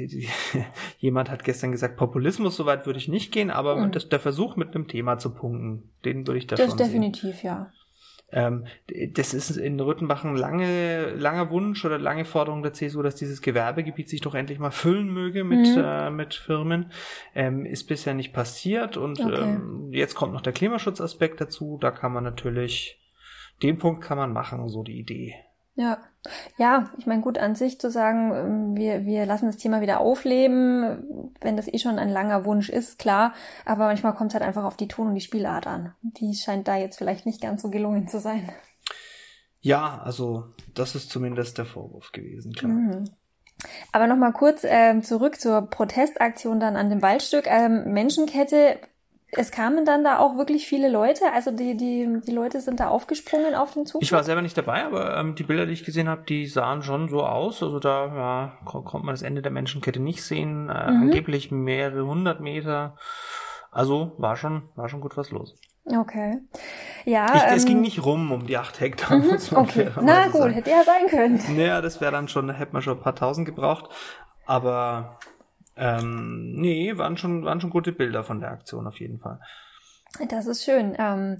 jemand 0.97 1.29
hat 1.29 1.43
gestern 1.43 1.71
gesagt, 1.71 1.97
Populismus, 1.97 2.55
soweit 2.55 2.85
würde 2.85 2.99
ich 2.99 3.07
nicht 3.07 3.31
gehen, 3.31 3.51
aber 3.51 3.75
mhm. 3.75 3.91
das, 3.91 4.09
der 4.09 4.19
Versuch 4.19 4.55
mit 4.55 4.75
einem 4.75 4.87
Thema 4.87 5.17
zu 5.17 5.33
punkten, 5.33 5.91
den 6.05 6.25
würde 6.27 6.37
ich 6.37 6.47
da 6.47 6.55
das 6.55 6.69
schon 6.69 6.77
Das 6.77 6.87
definitiv, 6.87 7.35
sehen. 7.37 7.47
ja. 7.47 7.71
Ähm, 8.31 8.65
das 9.11 9.33
ist 9.33 9.51
in 9.57 9.79
Rüttenbach 9.79 10.23
ein 10.23 10.35
lange, 10.35 11.11
langer 11.11 11.51
Wunsch 11.51 11.85
oder 11.85 11.99
lange 11.99 12.25
Forderung 12.25 12.63
der 12.63 12.73
CSU, 12.73 13.03
dass 13.03 13.15
dieses 13.15 13.41
Gewerbegebiet 13.41 14.09
sich 14.09 14.21
doch 14.21 14.33
endlich 14.33 14.57
mal 14.57 14.71
füllen 14.71 15.07
möge 15.07 15.43
mit, 15.43 15.67
mhm. 15.67 15.83
äh, 15.83 16.09
mit 16.09 16.33
Firmen. 16.33 16.91
Ähm, 17.35 17.65
ist 17.65 17.85
bisher 17.85 18.13
nicht 18.13 18.33
passiert 18.33 18.97
und 18.97 19.19
okay. 19.19 19.41
ähm, 19.41 19.89
jetzt 19.91 20.15
kommt 20.15 20.33
noch 20.33 20.41
der 20.41 20.53
Klimaschutzaspekt 20.53 21.41
dazu. 21.41 21.77
Da 21.79 21.91
kann 21.91 22.11
man 22.11 22.23
natürlich, 22.23 22.99
den 23.61 23.77
Punkt 23.77 24.03
kann 24.03 24.17
man 24.17 24.33
machen, 24.33 24.67
so 24.67 24.83
die 24.83 24.97
Idee. 24.97 25.35
Ja, 25.75 25.99
ja, 26.57 26.91
ich 26.97 27.05
meine, 27.05 27.21
gut 27.21 27.37
an 27.37 27.55
sich 27.55 27.79
zu 27.79 27.91
sagen, 27.91 28.31
ähm, 28.33 28.77
wir, 28.77 29.05
wir 29.05 29.25
lassen 29.25 29.47
das 29.47 29.57
Thema 29.57 29.81
wieder 29.81 29.99
aufleben, 29.99 31.33
wenn 31.41 31.57
das 31.57 31.67
eh 31.67 31.79
schon 31.79 31.99
ein 31.99 32.09
langer 32.09 32.45
Wunsch 32.45 32.69
ist, 32.69 32.97
klar, 32.99 33.33
aber 33.65 33.85
manchmal 33.85 34.13
kommt 34.13 34.31
es 34.31 34.35
halt 34.35 34.45
einfach 34.45 34.63
auf 34.63 34.77
die 34.77 34.87
Ton 34.87 35.07
und 35.07 35.15
die 35.15 35.21
Spielart 35.21 35.67
an. 35.67 35.93
Die 36.01 36.33
scheint 36.35 36.67
da 36.67 36.77
jetzt 36.77 36.97
vielleicht 36.97 37.25
nicht 37.25 37.41
ganz 37.41 37.61
so 37.61 37.69
gelungen 37.69 38.07
zu 38.07 38.19
sein. 38.19 38.49
Ja, 39.59 40.01
also 40.03 40.45
das 40.73 40.95
ist 40.95 41.09
zumindest 41.09 41.57
der 41.57 41.65
Vorwurf 41.65 42.11
gewesen, 42.11 42.53
klar. 42.53 42.71
Mhm. 42.71 43.09
Aber 43.91 44.07
nochmal 44.07 44.33
kurz 44.33 44.63
ähm, 44.65 45.03
zurück 45.03 45.39
zur 45.39 45.61
Protestaktion 45.61 46.59
dann 46.59 46.75
an 46.75 46.89
dem 46.89 47.01
Waldstück. 47.01 47.45
Ähm, 47.47 47.93
Menschenkette 47.93 48.77
es 49.37 49.51
kamen 49.51 49.85
dann 49.85 50.03
da 50.03 50.19
auch 50.19 50.37
wirklich 50.37 50.67
viele 50.67 50.89
Leute, 50.89 51.31
also 51.33 51.51
die, 51.51 51.75
die, 51.75 52.21
die 52.25 52.31
Leute 52.31 52.61
sind 52.61 52.79
da 52.79 52.89
aufgesprungen 52.89 53.55
auf 53.55 53.73
den 53.73 53.85
Zug. 53.85 54.01
Ich 54.01 54.11
war 54.11 54.23
selber 54.23 54.41
nicht 54.41 54.57
dabei, 54.57 54.85
aber 54.85 55.17
ähm, 55.17 55.35
die 55.35 55.43
Bilder, 55.43 55.65
die 55.65 55.73
ich 55.73 55.83
gesehen 55.85 56.09
habe, 56.09 56.23
die 56.23 56.47
sahen 56.47 56.83
schon 56.83 57.09
so 57.09 57.23
aus. 57.23 57.61
Also 57.63 57.79
da 57.79 58.05
ja, 58.07 58.57
konnte 58.65 59.05
man 59.05 59.13
das 59.13 59.21
Ende 59.21 59.41
der 59.41 59.51
Menschenkette 59.51 59.99
nicht 59.99 60.23
sehen. 60.23 60.69
Äh, 60.69 60.91
mhm. 60.91 61.01
Angeblich 61.03 61.51
mehrere 61.51 62.05
hundert 62.05 62.39
Meter. 62.39 62.95
Also 63.71 64.13
war 64.17 64.35
schon, 64.35 64.69
war 64.75 64.89
schon 64.89 65.01
gut 65.01 65.17
was 65.17 65.31
los. 65.31 65.55
Okay. 65.85 66.37
Ja. 67.03 67.35
Ich, 67.35 67.43
ähm, 67.43 67.57
es 67.57 67.65
ging 67.65 67.81
nicht 67.81 68.05
rum 68.05 68.31
um 68.31 68.47
die 68.47 68.57
acht 68.57 68.79
Hektar, 68.79 69.17
mhm, 69.17 69.37
Okay. 69.51 69.89
Na 70.01 70.27
gut, 70.27 70.41
sagen. 70.41 70.53
hätte 70.53 70.69
ja 70.69 70.83
sein 70.83 71.07
können. 71.09 71.41
Naja, 71.57 71.81
das 71.81 71.99
wäre 71.99 72.11
dann 72.11 72.27
schon, 72.27 72.49
hätte 72.49 72.73
man 72.73 72.81
schon 72.81 72.97
ein 72.97 73.03
paar 73.03 73.15
tausend 73.15 73.45
gebraucht. 73.45 73.89
Aber 74.45 75.19
ähm, 75.75 76.53
nee, 76.53 76.97
waren 76.97 77.17
schon, 77.17 77.45
waren 77.45 77.61
schon 77.61 77.69
gute 77.69 77.91
Bilder 77.91 78.23
von 78.23 78.39
der 78.39 78.51
Aktion 78.51 78.87
auf 78.87 78.99
jeden 78.99 79.19
Fall. 79.19 79.39
Das 80.29 80.45
ist 80.45 80.63
schön. 80.63 80.95
Ähm, 80.97 81.39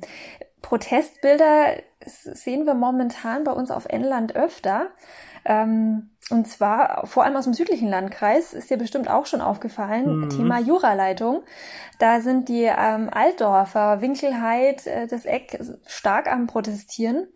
Protestbilder 0.62 1.75
sehen 2.06 2.66
wir 2.66 2.74
momentan 2.74 3.44
bei 3.44 3.52
uns 3.52 3.70
auf 3.70 3.86
Enland 3.86 4.36
öfter. 4.36 4.88
Ähm, 5.46 6.10
und 6.30 6.48
zwar 6.48 7.06
vor 7.06 7.25
allem 7.25 7.36
aus 7.36 7.44
dem 7.44 7.54
südlichen 7.54 7.90
Landkreis, 7.90 8.54
ist 8.54 8.70
dir 8.70 8.78
bestimmt 8.78 9.10
auch 9.10 9.25
schon 9.25 9.42
aufgefallen, 9.42 10.22
mhm. 10.22 10.30
Thema 10.30 10.60
Juraleitung. 10.60 11.44
Da 12.00 12.22
sind 12.22 12.48
die 12.48 12.63
ähm, 12.63 13.10
Altdorfer, 13.12 14.02
Winkelheit, 14.02 14.88
äh, 14.88 15.08
das 15.08 15.25
Eck 15.25 15.60
stark 15.86 16.32
am 16.32 16.48
Protestieren. 16.48 17.28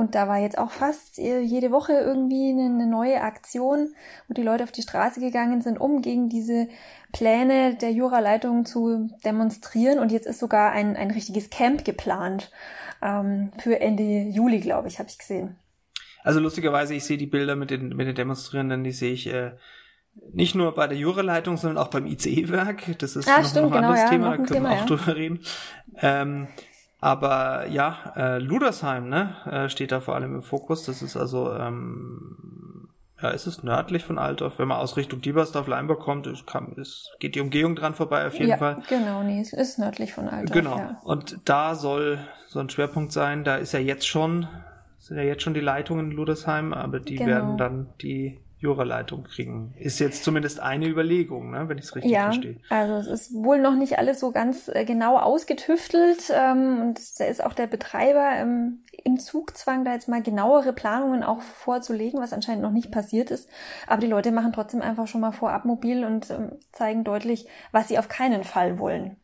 Und 0.00 0.14
da 0.14 0.28
war 0.28 0.38
jetzt 0.38 0.56
auch 0.56 0.70
fast 0.70 1.18
äh, 1.18 1.40
jede 1.40 1.70
Woche 1.72 1.92
irgendwie 1.92 2.52
eine 2.52 2.86
neue 2.86 3.20
Aktion, 3.20 3.94
wo 4.28 4.32
die 4.32 4.42
Leute 4.42 4.64
auf 4.64 4.72
die 4.72 4.80
Straße 4.80 5.20
gegangen 5.20 5.60
sind, 5.60 5.78
um 5.78 6.00
gegen 6.00 6.30
diese 6.30 6.68
Pläne 7.12 7.74
der 7.74 7.92
Juraleitung 7.92 8.64
zu 8.64 9.10
demonstrieren. 9.26 9.98
Und 9.98 10.10
jetzt 10.10 10.26
ist 10.26 10.38
sogar 10.38 10.72
ein, 10.72 10.96
ein 10.96 11.10
richtiges 11.10 11.50
Camp 11.50 11.84
geplant 11.84 12.50
ähm, 13.02 13.52
für 13.58 13.78
Ende 13.78 14.02
Juli, 14.02 14.60
glaube 14.60 14.88
ich, 14.88 14.98
habe 14.98 15.10
ich 15.10 15.18
gesehen. 15.18 15.56
Also 16.24 16.40
lustigerweise, 16.40 16.94
ich 16.94 17.04
sehe 17.04 17.18
die 17.18 17.26
Bilder 17.26 17.54
mit 17.54 17.70
den, 17.70 17.90
mit 17.90 18.06
den 18.06 18.14
Demonstrierenden, 18.14 18.82
die 18.82 18.92
sehe 18.92 19.12
ich 19.12 19.26
äh, 19.26 19.52
nicht 20.32 20.54
nur 20.54 20.74
bei 20.74 20.86
der 20.86 20.96
Juraleitung, 20.96 21.58
sondern 21.58 21.76
auch 21.76 21.88
beim 21.88 22.06
ICE-Werk. 22.06 22.98
Das 23.00 23.16
ist 23.16 23.28
ah, 23.28 23.40
noch, 23.40 23.50
stimmt, 23.50 23.68
noch 23.68 23.76
ein 23.76 23.82
genau, 23.82 23.88
anderes 23.88 24.00
ja, 24.00 24.08
Thema, 24.08 24.30
da 24.30 24.36
können 24.36 24.46
Thema, 24.48 24.70
wir 24.70 24.76
auch 24.76 24.80
ja. 24.80 24.86
drüber 24.86 25.16
reden. 25.16 25.40
Ähm, 26.00 26.48
aber 27.00 27.66
ja, 27.68 28.12
äh, 28.16 28.38
Ludersheim, 28.38 29.08
ne, 29.08 29.34
äh, 29.50 29.68
steht 29.68 29.92
da 29.92 30.00
vor 30.00 30.14
allem 30.14 30.34
im 30.36 30.42
Fokus. 30.42 30.84
Das 30.84 31.02
ist 31.02 31.16
also, 31.16 31.52
ähm, 31.54 32.88
ja, 33.22 33.30
ist 33.30 33.46
es 33.46 33.62
nördlich 33.62 34.04
von 34.04 34.18
Altdorf. 34.18 34.58
Wenn 34.58 34.68
man 34.68 34.78
aus 34.78 34.96
Richtung 34.96 35.20
Diebersdorf, 35.20 35.66
Leimburg 35.66 36.00
kommt, 36.00 36.26
es, 36.26 36.44
kann, 36.46 36.76
es 36.78 37.10
geht 37.18 37.34
die 37.34 37.40
Umgehung 37.40 37.74
dran 37.74 37.94
vorbei 37.94 38.26
auf 38.26 38.34
jeden 38.34 38.50
ja, 38.50 38.56
Fall. 38.58 38.82
Genau, 38.88 39.22
nee, 39.22 39.40
es 39.40 39.52
ist 39.52 39.78
nördlich 39.78 40.12
von 40.12 40.28
Altdorf. 40.28 40.52
Genau. 40.52 40.76
Ja. 40.76 41.00
Und 41.04 41.38
da 41.44 41.74
soll 41.74 42.18
so 42.48 42.60
ein 42.60 42.68
Schwerpunkt 42.68 43.12
sein. 43.12 43.44
Da 43.44 43.56
ist 43.56 43.72
ja 43.72 43.80
jetzt 43.80 44.06
schon, 44.06 44.48
sind 44.98 45.16
ja 45.16 45.22
jetzt 45.22 45.42
schon 45.42 45.54
die 45.54 45.60
Leitungen 45.60 46.10
in 46.10 46.16
Ludersheim, 46.16 46.72
aber 46.72 47.00
die 47.00 47.16
genau. 47.16 47.28
werden 47.28 47.56
dann 47.56 47.88
die 48.02 48.40
Juraleitung 48.60 49.24
kriegen. 49.24 49.74
Ist 49.78 49.98
jetzt 50.00 50.22
zumindest 50.22 50.60
eine 50.60 50.86
Überlegung, 50.86 51.50
ne, 51.50 51.68
wenn 51.68 51.78
ich 51.78 51.84
es 51.84 51.96
richtig 51.96 52.12
ja, 52.12 52.24
verstehe. 52.24 52.56
Also 52.68 52.94
es 52.94 53.06
ist 53.06 53.34
wohl 53.34 53.58
noch 53.58 53.74
nicht 53.74 53.98
alles 53.98 54.20
so 54.20 54.32
ganz 54.32 54.68
äh, 54.68 54.84
genau 54.84 55.18
ausgetüftelt 55.18 56.30
ähm, 56.30 56.80
und 56.80 57.00
da 57.18 57.24
ist 57.24 57.42
auch 57.42 57.54
der 57.54 57.66
Betreiber 57.66 58.32
ähm, 58.36 58.84
im 59.02 59.18
Zugzwang, 59.18 59.84
da 59.84 59.94
jetzt 59.94 60.08
mal 60.08 60.22
genauere 60.22 60.74
Planungen 60.74 61.22
auch 61.22 61.40
vorzulegen, 61.40 62.20
was 62.20 62.34
anscheinend 62.34 62.62
noch 62.62 62.70
nicht 62.70 62.90
passiert 62.90 63.30
ist. 63.30 63.48
Aber 63.86 64.00
die 64.02 64.06
Leute 64.06 64.30
machen 64.30 64.52
trotzdem 64.52 64.82
einfach 64.82 65.06
schon 65.06 65.22
mal 65.22 65.32
vorab 65.32 65.64
mobil 65.64 66.04
und 66.04 66.30
ähm, 66.30 66.52
zeigen 66.72 67.02
deutlich, 67.02 67.46
was 67.72 67.88
sie 67.88 67.98
auf 67.98 68.08
keinen 68.08 68.44
Fall 68.44 68.78
wollen. 68.78 69.16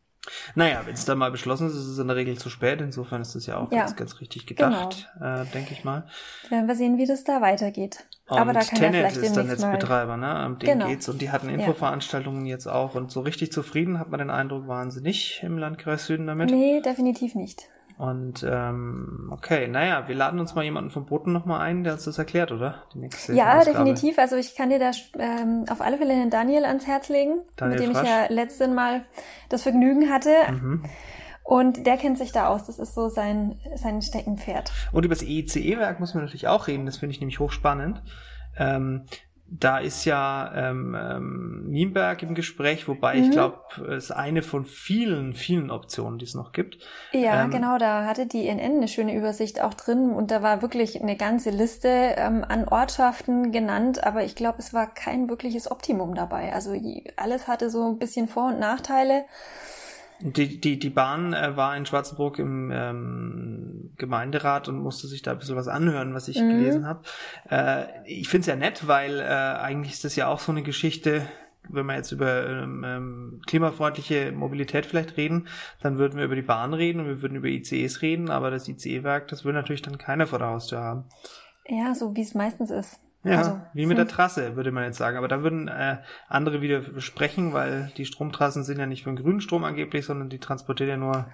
Naja, 0.55 0.83
wenn 0.85 0.95
es 0.95 1.05
dann 1.05 1.19
mal 1.19 1.31
beschlossen 1.31 1.69
ist, 1.69 1.75
ist 1.75 1.87
es 1.87 1.99
in 1.99 2.09
der 2.09 2.17
Regel 2.17 2.39
zu 2.39 2.51
spät. 2.51 2.81
Insofern 2.81 3.23
ist 3.23 3.35
das 3.35 3.47
ja 3.47 3.59
auch 3.59 3.71
ja, 3.71 3.81
ganz, 3.81 3.97
ganz 3.97 4.21
richtig 4.21 4.47
gedacht, 4.47 5.09
genau. 5.19 5.43
äh, 5.43 5.47
denke 5.47 5.73
ich 5.73 5.85
mal. 5.85 6.09
Werden 6.49 6.67
wir 6.67 6.75
sehen, 6.75 6.99
wie 6.99 7.07
das 7.07 7.23
da 7.23 7.41
weitergeht. 7.41 8.07
Und 8.29 8.39
Aber 8.39 8.53
da 8.53 8.61
kann 8.61 8.79
Tenet 8.79 9.17
ist 9.17 9.37
der 9.37 9.45
Netzbetreiber, 9.45 10.17
ne? 10.17 10.47
Um 10.47 10.59
den 10.59 10.71
genau. 10.71 10.89
geht's. 10.89 11.09
Und 11.09 11.23
die 11.23 11.31
hatten 11.31 11.49
Infoveranstaltungen 11.49 12.45
ja. 12.45 12.55
jetzt 12.55 12.67
auch. 12.67 12.97
Und 12.97 13.13
so 13.13 13.21
richtig 13.21 13.53
zufrieden 13.53 14.01
hat 14.01 14.11
man 14.11 14.19
den 14.19 14.31
Eindruck, 14.31 14.67
waren 14.67 14.91
sie 14.91 15.01
nicht 15.01 15.43
im 15.45 15.59
Landkreis 15.59 16.07
Süden 16.07 16.27
damit? 16.27 16.51
Nee, 16.51 16.81
definitiv 16.81 17.37
nicht. 17.37 17.69
Und 17.99 18.45
ähm, 18.47 19.31
okay, 19.33 19.69
naja, 19.69 20.07
wir 20.07 20.15
laden 20.15 20.39
uns 20.39 20.55
mal 20.55 20.65
jemanden 20.65 20.91
vom 20.91 21.07
Boten 21.07 21.33
nochmal 21.33 21.61
ein, 21.61 21.83
der 21.83 21.95
uns 21.95 22.05
das 22.05 22.19
erklärt, 22.19 22.53
oder? 22.53 22.83
Ja, 23.29 23.59
Ausgabe. 23.59 23.65
definitiv. 23.65 24.19
Also 24.19 24.37
ich 24.37 24.55
kann 24.55 24.69
dir 24.69 24.79
da 24.79 24.91
ähm, 25.19 25.65
auf 25.71 25.81
alle 25.81 25.97
Fälle 25.97 26.15
den 26.15 26.29
Daniel 26.29 26.67
ans 26.67 26.87
Herz 26.87 27.09
legen, 27.09 27.41
Daniel 27.57 27.79
mit 27.79 27.89
dem 27.89 27.95
Frasch. 27.95 28.05
ich 28.05 28.11
ja 28.11 28.27
letzten 28.29 28.75
Mal 28.75 29.05
das 29.49 29.63
Vergnügen 29.63 30.11
hatte. 30.11 30.31
Mhm. 30.51 30.83
Und 31.47 31.87
der 31.87 31.97
kennt 31.97 32.19
sich 32.19 32.33
da 32.33 32.49
aus. 32.49 32.65
Das 32.65 32.81
ist 32.81 32.95
so 32.95 33.09
sein, 33.09 33.61
sein 33.77 34.03
Steckenpferd. 34.03 34.73
Und 34.91 35.05
über 35.05 35.15
das 35.15 35.23
EICE-Werk 35.23 36.01
muss 36.01 36.13
man 36.13 36.25
natürlich 36.25 36.49
auch 36.49 36.67
reden. 36.67 36.87
Das 36.87 36.97
finde 36.97 37.15
ich 37.15 37.21
nämlich 37.21 37.39
hochspannend. 37.39 38.03
Ähm, 38.59 39.05
da 39.49 39.79
ist 39.79 40.05
ja 40.05 40.53
ähm, 40.57 40.97
ähm, 40.99 41.65
Nienberg 41.69 42.21
im 42.25 42.35
Gespräch, 42.35 42.89
wobei 42.89 43.15
mhm. 43.15 43.23
ich 43.23 43.31
glaube, 43.31 43.61
es 43.93 44.07
ist 44.07 44.11
eine 44.11 44.43
von 44.43 44.65
vielen, 44.65 45.35
vielen 45.35 45.71
Optionen, 45.71 46.19
die 46.19 46.25
es 46.25 46.35
noch 46.35 46.51
gibt. 46.51 46.79
Ja, 47.13 47.45
ähm, 47.45 47.53
genau, 47.53 47.79
da 47.79 48.07
hatte 48.07 48.27
die 48.27 48.49
INN 48.49 48.59
eine 48.59 48.89
schöne 48.89 49.15
Übersicht 49.15 49.63
auch 49.63 49.75
drin 49.75 50.11
und 50.11 50.33
da 50.33 50.43
war 50.43 50.63
wirklich 50.63 51.01
eine 51.01 51.17
ganze 51.17 51.51
Liste 51.51 51.89
ähm, 51.89 52.45
an 52.47 52.67
Ortschaften 52.67 53.53
genannt, 53.53 54.03
aber 54.03 54.25
ich 54.25 54.35
glaube, 54.35 54.59
es 54.59 54.75
war 54.75 54.93
kein 54.93 55.29
wirkliches 55.29 55.71
Optimum 55.71 56.17
dabei. 56.17 56.53
Also 56.53 56.75
alles 57.15 57.47
hatte 57.47 57.71
so 57.71 57.87
ein 57.89 57.99
bisschen 57.99 58.27
Vor- 58.27 58.49
und 58.49 58.59
Nachteile. 58.59 59.27
Die, 60.21 60.61
die, 60.61 60.79
die 60.79 60.91
Bahn 60.91 61.33
äh, 61.33 61.57
war 61.57 61.77
in 61.77 61.85
Schwarzenburg 61.85 62.39
im 62.39 62.71
ähm, 62.73 63.93
Gemeinderat 63.97 64.69
und 64.69 64.79
musste 64.79 65.07
sich 65.09 65.23
da 65.23 65.33
ein 65.33 65.39
bisschen 65.39 65.57
was 65.57 65.69
anhören, 65.69 66.15
was 66.15 66.29
ich 66.29 66.41
mhm. 66.41 66.51
gelesen 66.51 66.87
habe. 66.87 67.03
Äh, 67.51 67.85
ich 68.07 68.29
finde 68.29 68.41
es 68.41 68.47
ja 68.47 68.57
nett, 68.57 68.87
weil 68.87 69.21
äh, 69.21 69.25
eigentlich 69.25 69.93
ist 69.93 70.05
das 70.05 70.17
ja 70.17 70.29
auch 70.29 70.41
so 70.41 70.53
eine 70.53 70.63
Geschichte, 70.63 71.23
wenn 71.69 71.87
wir 71.87 71.97
jetzt 71.97 72.13
über 72.13 72.47
ähm, 72.47 72.85
ähm, 72.85 73.43
klimafreundliche 73.47 74.33
Mobilität 74.33 74.87
vielleicht 74.87 75.17
reden, 75.17 75.49
dann 75.83 75.99
würden 75.99 76.17
wir 76.17 76.25
über 76.25 76.37
die 76.37 76.43
Bahn 76.43 76.75
reden 76.75 77.01
und 77.01 77.07
wir 77.07 77.23
würden 77.23 77.37
über 77.37 77.49
ICEs 77.49 78.03
reden, 78.03 78.31
aber 78.31 78.51
das 78.51 78.69
ICE-Werk, 78.69 79.29
das 79.29 79.45
will 79.45 79.53
natürlich 79.53 79.83
dann 79.83 79.99
keiner 79.99 80.27
vor 80.27 80.39
der 80.39 80.49
Haustür 80.49 80.79
haben. 80.79 81.05
Ja, 81.69 81.95
so 81.95 82.15
wie 82.15 82.23
es 82.23 82.35
meistens 82.35 82.71
ist. 82.71 83.01
Ja, 83.27 83.39
also, 83.39 83.61
wie 83.73 83.87
mit 83.87 83.99
der 83.99 84.09
Trasse, 84.09 84.57
würde 84.57 84.71
man 84.71 84.85
jetzt 84.85 84.99
sagen. 84.99 85.17
Aber 85.17 85.29
da 85.29 85.43
würden 85.43 85.69
äh, 85.69 85.99
andere 86.29 86.61
wieder 86.61 86.83
sprechen, 87.01 87.53
weil 87.53 87.93
die 87.97 88.07
Stromtrassen 88.07 88.63
sind 88.65 88.79
ja 88.79 88.87
nicht 88.87 89.03
für 89.03 89.11
den 89.11 89.17
grünen 89.17 89.41
Strom 89.41 89.65
angeblich, 89.65 90.07
sondern 90.07 90.29
die 90.29 90.39
transportieren 90.39 90.91
ja 90.91 90.97
nur 90.97 91.27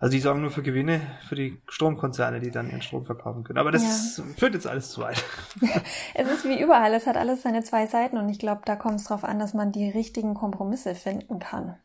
Also 0.00 0.12
die 0.12 0.20
sorgen 0.20 0.42
nur 0.42 0.50
für 0.50 0.62
Gewinne 0.62 1.00
für 1.28 1.34
die 1.34 1.60
Stromkonzerne, 1.68 2.40
die 2.40 2.50
dann 2.50 2.70
ihren 2.70 2.82
Strom 2.82 3.04
verkaufen 3.04 3.44
können. 3.44 3.58
Aber 3.58 3.70
das 3.70 4.16
ja. 4.16 4.24
führt 4.36 4.54
jetzt 4.54 4.66
alles 4.66 4.90
zu 4.90 5.00
weit. 5.00 5.24
es 6.14 6.28
ist 6.28 6.44
wie 6.44 6.60
überall, 6.60 6.94
es 6.94 7.06
hat 7.06 7.16
alles 7.16 7.42
seine 7.42 7.62
zwei 7.62 7.86
Seiten 7.86 8.16
und 8.16 8.28
ich 8.28 8.38
glaube, 8.38 8.62
da 8.64 8.76
kommt 8.76 8.96
es 8.96 9.04
darauf 9.04 9.24
an, 9.24 9.38
dass 9.38 9.54
man 9.54 9.72
die 9.72 9.90
richtigen 9.90 10.34
Kompromisse 10.34 10.94
finden 10.94 11.38
kann. 11.38 11.76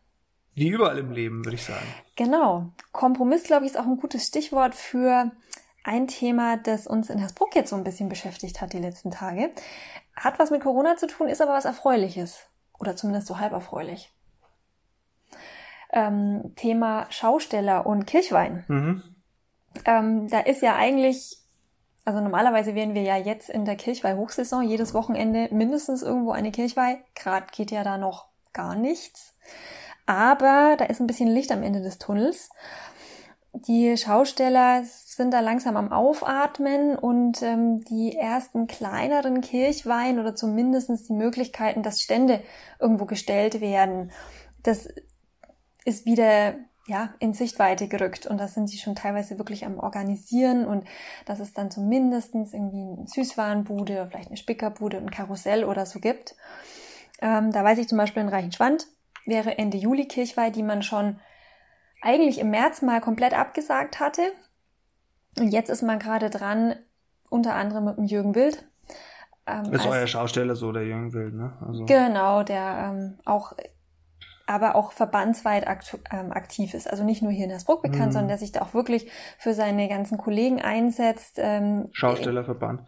Wie 0.55 0.69
überall 0.69 0.99
im 0.99 1.11
Leben, 1.11 1.45
würde 1.45 1.55
ich 1.55 1.63
sagen. 1.63 1.85
Genau. 2.15 2.71
Kompromiss, 2.91 3.43
glaube 3.43 3.65
ich, 3.65 3.71
ist 3.71 3.79
auch 3.79 3.87
ein 3.87 3.97
gutes 3.97 4.27
Stichwort 4.27 4.75
für 4.75 5.31
ein 5.83 6.07
Thema, 6.07 6.57
das 6.57 6.87
uns 6.87 7.09
in 7.09 7.19
Hersbruck 7.19 7.55
jetzt 7.55 7.69
so 7.69 7.75
ein 7.75 7.83
bisschen 7.83 8.09
beschäftigt 8.09 8.61
hat 8.61 8.73
die 8.73 8.79
letzten 8.79 9.11
Tage. 9.11 9.51
Hat 10.15 10.39
was 10.39 10.51
mit 10.51 10.61
Corona 10.61 10.95
zu 10.95 11.07
tun, 11.07 11.27
ist 11.27 11.41
aber 11.41 11.53
was 11.53 11.65
Erfreuliches. 11.65 12.39
Oder 12.79 12.95
zumindest 12.95 13.27
so 13.27 13.39
halb 13.39 13.53
erfreulich 13.53 14.13
ähm, 15.93 16.53
Thema 16.55 17.05
Schausteller 17.09 17.85
und 17.85 18.05
Kirchwein. 18.05 18.65
Mhm. 18.67 19.03
Ähm, 19.85 20.27
da 20.27 20.39
ist 20.39 20.61
ja 20.61 20.75
eigentlich, 20.75 21.37
also 22.03 22.19
normalerweise 22.19 22.75
wären 22.75 22.95
wir 22.95 23.03
ja 23.03 23.15
jetzt 23.15 23.49
in 23.49 23.63
der 23.63 23.75
Kirchweih-Hochsaison, 23.75 24.63
jedes 24.63 24.93
Wochenende 24.93 25.47
mindestens 25.51 26.01
irgendwo 26.01 26.31
eine 26.31 26.51
Kirchweih. 26.51 26.97
Gerade 27.15 27.47
geht 27.51 27.71
ja 27.71 27.83
da 27.83 27.97
noch 27.97 28.25
gar 28.51 28.75
nichts. 28.75 29.35
Aber 30.05 30.75
da 30.77 30.85
ist 30.85 30.99
ein 30.99 31.07
bisschen 31.07 31.29
Licht 31.29 31.51
am 31.51 31.63
Ende 31.63 31.81
des 31.81 31.97
Tunnels. 31.97 32.49
Die 33.53 33.95
Schausteller 33.97 34.83
sind 34.83 35.31
da 35.31 35.39
langsam 35.39 35.77
am 35.77 35.91
Aufatmen 35.91 36.97
und 36.97 37.41
ähm, 37.43 37.81
die 37.85 38.17
ersten 38.17 38.65
kleineren 38.65 39.41
Kirchweihen 39.41 40.19
oder 40.19 40.35
zumindest 40.35 40.89
die 41.07 41.13
Möglichkeiten, 41.13 41.83
dass 41.83 42.01
Stände 42.01 42.41
irgendwo 42.79 43.05
gestellt 43.05 43.61
werden. 43.61 44.11
Das 44.63 44.89
ist 45.85 46.05
wieder 46.05 46.55
ja, 46.87 47.13
in 47.19 47.33
Sichtweite 47.33 47.87
gerückt 47.87 48.25
und 48.25 48.39
das 48.39 48.55
sind 48.55 48.71
die 48.71 48.77
schon 48.77 48.95
teilweise 48.95 49.37
wirklich 49.37 49.65
am 49.65 49.79
Organisieren 49.79 50.65
und 50.65 50.85
das 51.25 51.39
ist 51.39 51.57
dann 51.57 51.71
zumindest 51.71 52.33
irgendwie 52.33 52.97
eine 52.97 53.07
Süßwarenbude 53.07 53.93
oder 53.93 54.07
vielleicht 54.07 54.29
eine 54.29 54.37
Spickerbude 54.37 54.97
und 54.97 55.05
ein 55.05 55.11
Karussell 55.11 55.63
oder 55.63 55.85
so 55.85 55.99
gibt. 55.99 56.35
Ähm, 57.21 57.51
da 57.51 57.63
weiß 57.63 57.77
ich 57.77 57.87
zum 57.87 57.99
Beispiel 57.99 58.23
in 58.23 58.29
Reichenschwand 58.29 58.87
wäre 59.25 59.57
Ende 59.57 59.77
Juli 59.77 60.05
Kirchweih, 60.07 60.49
die 60.49 60.63
man 60.63 60.83
schon 60.83 61.19
eigentlich 62.03 62.39
im 62.39 62.49
März 62.49 62.81
mal 62.81 63.01
komplett 63.01 63.33
abgesagt 63.33 63.99
hatte. 63.99 64.21
Und 65.39 65.49
jetzt 65.49 65.69
ist 65.69 65.81
man 65.81 65.99
gerade 65.99 66.29
dran, 66.29 66.75
unter 67.29 67.55
anderem 67.55 67.85
mit 67.85 67.97
dem 67.97 68.05
Jürgen 68.05 68.35
Wild. 68.35 68.65
Ähm, 69.47 69.73
ist 69.73 69.87
euer 69.87 70.07
Schausteller 70.07 70.55
so, 70.55 70.71
der 70.71 70.85
Jürgen 70.85 71.13
Wild, 71.13 71.33
ne? 71.33 71.53
Also. 71.67 71.85
Genau, 71.85 72.43
der 72.43 72.91
ähm, 72.91 73.17
auch 73.25 73.53
aber 74.45 74.75
auch 74.75 74.91
verbandsweit 74.91 75.65
ähm, 76.11 76.33
aktiv 76.33 76.73
ist. 76.73 76.89
Also 76.89 77.03
nicht 77.05 77.21
nur 77.21 77.31
hier 77.31 77.45
in 77.45 77.49
Hersbruck 77.49 77.81
bekannt, 77.81 78.07
mhm. 78.07 78.11
sondern 78.11 78.27
der 78.27 78.37
sich 78.37 78.51
da 78.51 78.61
auch 78.61 78.73
wirklich 78.73 79.09
für 79.37 79.53
seine 79.53 79.87
ganzen 79.87 80.17
Kollegen 80.17 80.61
einsetzt. 80.61 81.37
Ähm, 81.37 81.87
Schaustellerverband. 81.93 82.81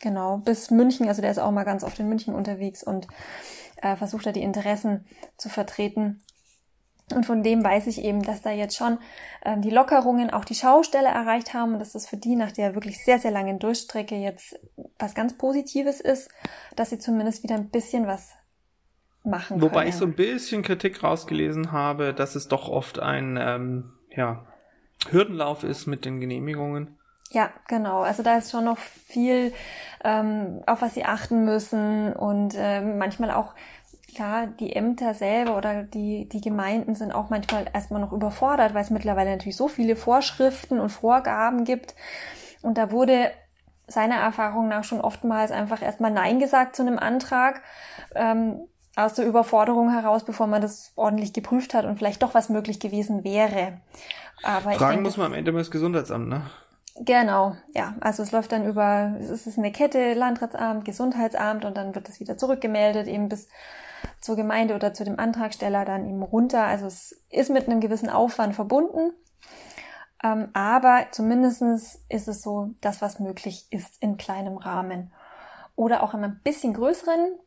Genau, 0.00 0.36
bis 0.36 0.70
München, 0.70 1.08
also 1.08 1.22
der 1.22 1.30
ist 1.30 1.38
auch 1.38 1.50
mal 1.50 1.64
ganz 1.64 1.82
oft 1.82 1.98
in 1.98 2.08
München 2.08 2.34
unterwegs 2.34 2.84
und 2.84 3.08
äh, 3.82 3.96
versucht 3.96 4.26
da 4.26 4.32
die 4.32 4.42
Interessen 4.42 5.06
zu 5.36 5.48
vertreten. 5.48 6.20
Und 7.14 7.24
von 7.24 7.42
dem 7.42 7.64
weiß 7.64 7.86
ich 7.86 8.04
eben, 8.04 8.22
dass 8.22 8.42
da 8.42 8.50
jetzt 8.50 8.76
schon 8.76 8.98
ähm, 9.44 9.62
die 9.62 9.70
Lockerungen 9.70 10.30
auch 10.30 10.44
die 10.44 10.54
Schaustelle 10.54 11.08
erreicht 11.08 11.54
haben 11.54 11.72
und 11.72 11.78
dass 11.78 11.92
das 11.92 12.06
für 12.06 12.18
die 12.18 12.36
nach 12.36 12.52
der 12.52 12.74
wirklich 12.74 13.02
sehr, 13.04 13.18
sehr 13.18 13.30
langen 13.30 13.58
Durchstrecke 13.58 14.16
jetzt 14.16 14.58
was 14.98 15.14
ganz 15.14 15.38
Positives 15.38 16.00
ist, 16.00 16.30
dass 16.76 16.90
sie 16.90 16.98
zumindest 16.98 17.42
wieder 17.42 17.54
ein 17.54 17.70
bisschen 17.70 18.06
was 18.06 18.32
machen 19.24 19.60
Wobei 19.60 19.80
können. 19.80 19.88
ich 19.88 19.96
so 19.96 20.04
ein 20.04 20.14
bisschen 20.14 20.62
Kritik 20.62 21.02
rausgelesen 21.02 21.72
habe, 21.72 22.12
dass 22.12 22.34
es 22.34 22.48
doch 22.48 22.68
oft 22.68 22.98
ein 22.98 23.38
ähm, 23.40 23.92
ja, 24.14 24.44
Hürdenlauf 25.10 25.64
ist 25.64 25.86
mit 25.86 26.04
den 26.04 26.20
Genehmigungen. 26.20 26.98
Ja, 27.30 27.50
genau. 27.68 28.00
Also 28.00 28.22
da 28.22 28.38
ist 28.38 28.50
schon 28.50 28.64
noch 28.64 28.78
viel, 28.78 29.52
ähm, 30.02 30.62
auf 30.66 30.80
was 30.80 30.94
sie 30.94 31.04
achten 31.04 31.44
müssen 31.44 32.12
und 32.14 32.54
äh, 32.56 32.80
manchmal 32.80 33.30
auch 33.30 33.54
klar, 34.14 34.46
die 34.46 34.74
Ämter 34.74 35.14
selber 35.14 35.56
oder 35.56 35.82
die, 35.82 36.28
die 36.28 36.40
Gemeinden 36.40 36.94
sind 36.94 37.12
auch 37.12 37.30
manchmal 37.30 37.66
erstmal 37.72 38.00
noch 38.00 38.12
überfordert, 38.12 38.74
weil 38.74 38.82
es 38.82 38.90
mittlerweile 38.90 39.30
natürlich 39.30 39.56
so 39.56 39.68
viele 39.68 39.96
Vorschriften 39.96 40.80
und 40.80 40.90
Vorgaben 40.90 41.64
gibt. 41.64 41.94
Und 42.62 42.78
da 42.78 42.90
wurde 42.90 43.30
seiner 43.86 44.16
Erfahrung 44.16 44.68
nach 44.68 44.84
schon 44.84 45.00
oftmals 45.00 45.50
einfach 45.50 45.82
erstmal 45.82 46.10
Nein 46.10 46.38
gesagt 46.38 46.76
zu 46.76 46.82
einem 46.82 46.98
Antrag. 46.98 47.62
Ähm, 48.14 48.60
aus 48.98 49.14
der 49.14 49.26
Überforderung 49.26 49.90
heraus, 49.92 50.24
bevor 50.24 50.48
man 50.48 50.60
das 50.60 50.92
ordentlich 50.96 51.32
geprüft 51.32 51.72
hat 51.72 51.84
und 51.84 51.98
vielleicht 51.98 52.22
doch 52.22 52.34
was 52.34 52.48
möglich 52.48 52.80
gewesen 52.80 53.22
wäre. 53.22 53.80
Aber 54.42 54.72
Fragen 54.72 54.78
denke, 54.78 55.02
muss 55.02 55.16
man 55.16 55.26
am 55.26 55.34
Ende 55.34 55.52
mal 55.52 55.58
das 55.58 55.70
Gesundheitsamt, 55.70 56.28
ne? 56.28 56.42
Genau, 57.00 57.54
ja. 57.74 57.94
Also 58.00 58.24
es 58.24 58.32
läuft 58.32 58.50
dann 58.50 58.66
über, 58.66 59.14
es 59.20 59.46
ist 59.46 59.56
eine 59.56 59.70
Kette, 59.70 60.14
Landratsamt, 60.14 60.84
Gesundheitsamt 60.84 61.64
und 61.64 61.76
dann 61.76 61.94
wird 61.94 62.08
es 62.08 62.18
wieder 62.18 62.36
zurückgemeldet, 62.36 63.06
eben 63.06 63.28
bis 63.28 63.48
zur 64.20 64.36
Gemeinde 64.36 64.74
oder 64.74 64.94
zu 64.94 65.04
dem 65.04 65.18
Antragsteller 65.18 65.84
dann 65.84 66.08
eben 66.08 66.22
runter. 66.22 66.64
Also 66.64 66.86
es 66.86 67.24
ist 67.30 67.50
mit 67.50 67.66
einem 67.66 67.80
gewissen 67.80 68.10
Aufwand 68.10 68.54
verbunden. 68.54 69.12
Ähm, 70.22 70.48
aber 70.52 71.06
zumindestens 71.12 72.04
ist 72.08 72.28
es 72.28 72.42
so, 72.42 72.70
das, 72.80 73.00
was 73.00 73.20
möglich 73.20 73.66
ist 73.70 74.02
in 74.02 74.16
kleinem 74.16 74.56
Rahmen. 74.56 75.12
Oder 75.76 76.02
auch 76.02 76.14
in 76.14 76.24
einem 76.24 76.40
bisschen 76.42 76.74
größeren, 76.74 77.38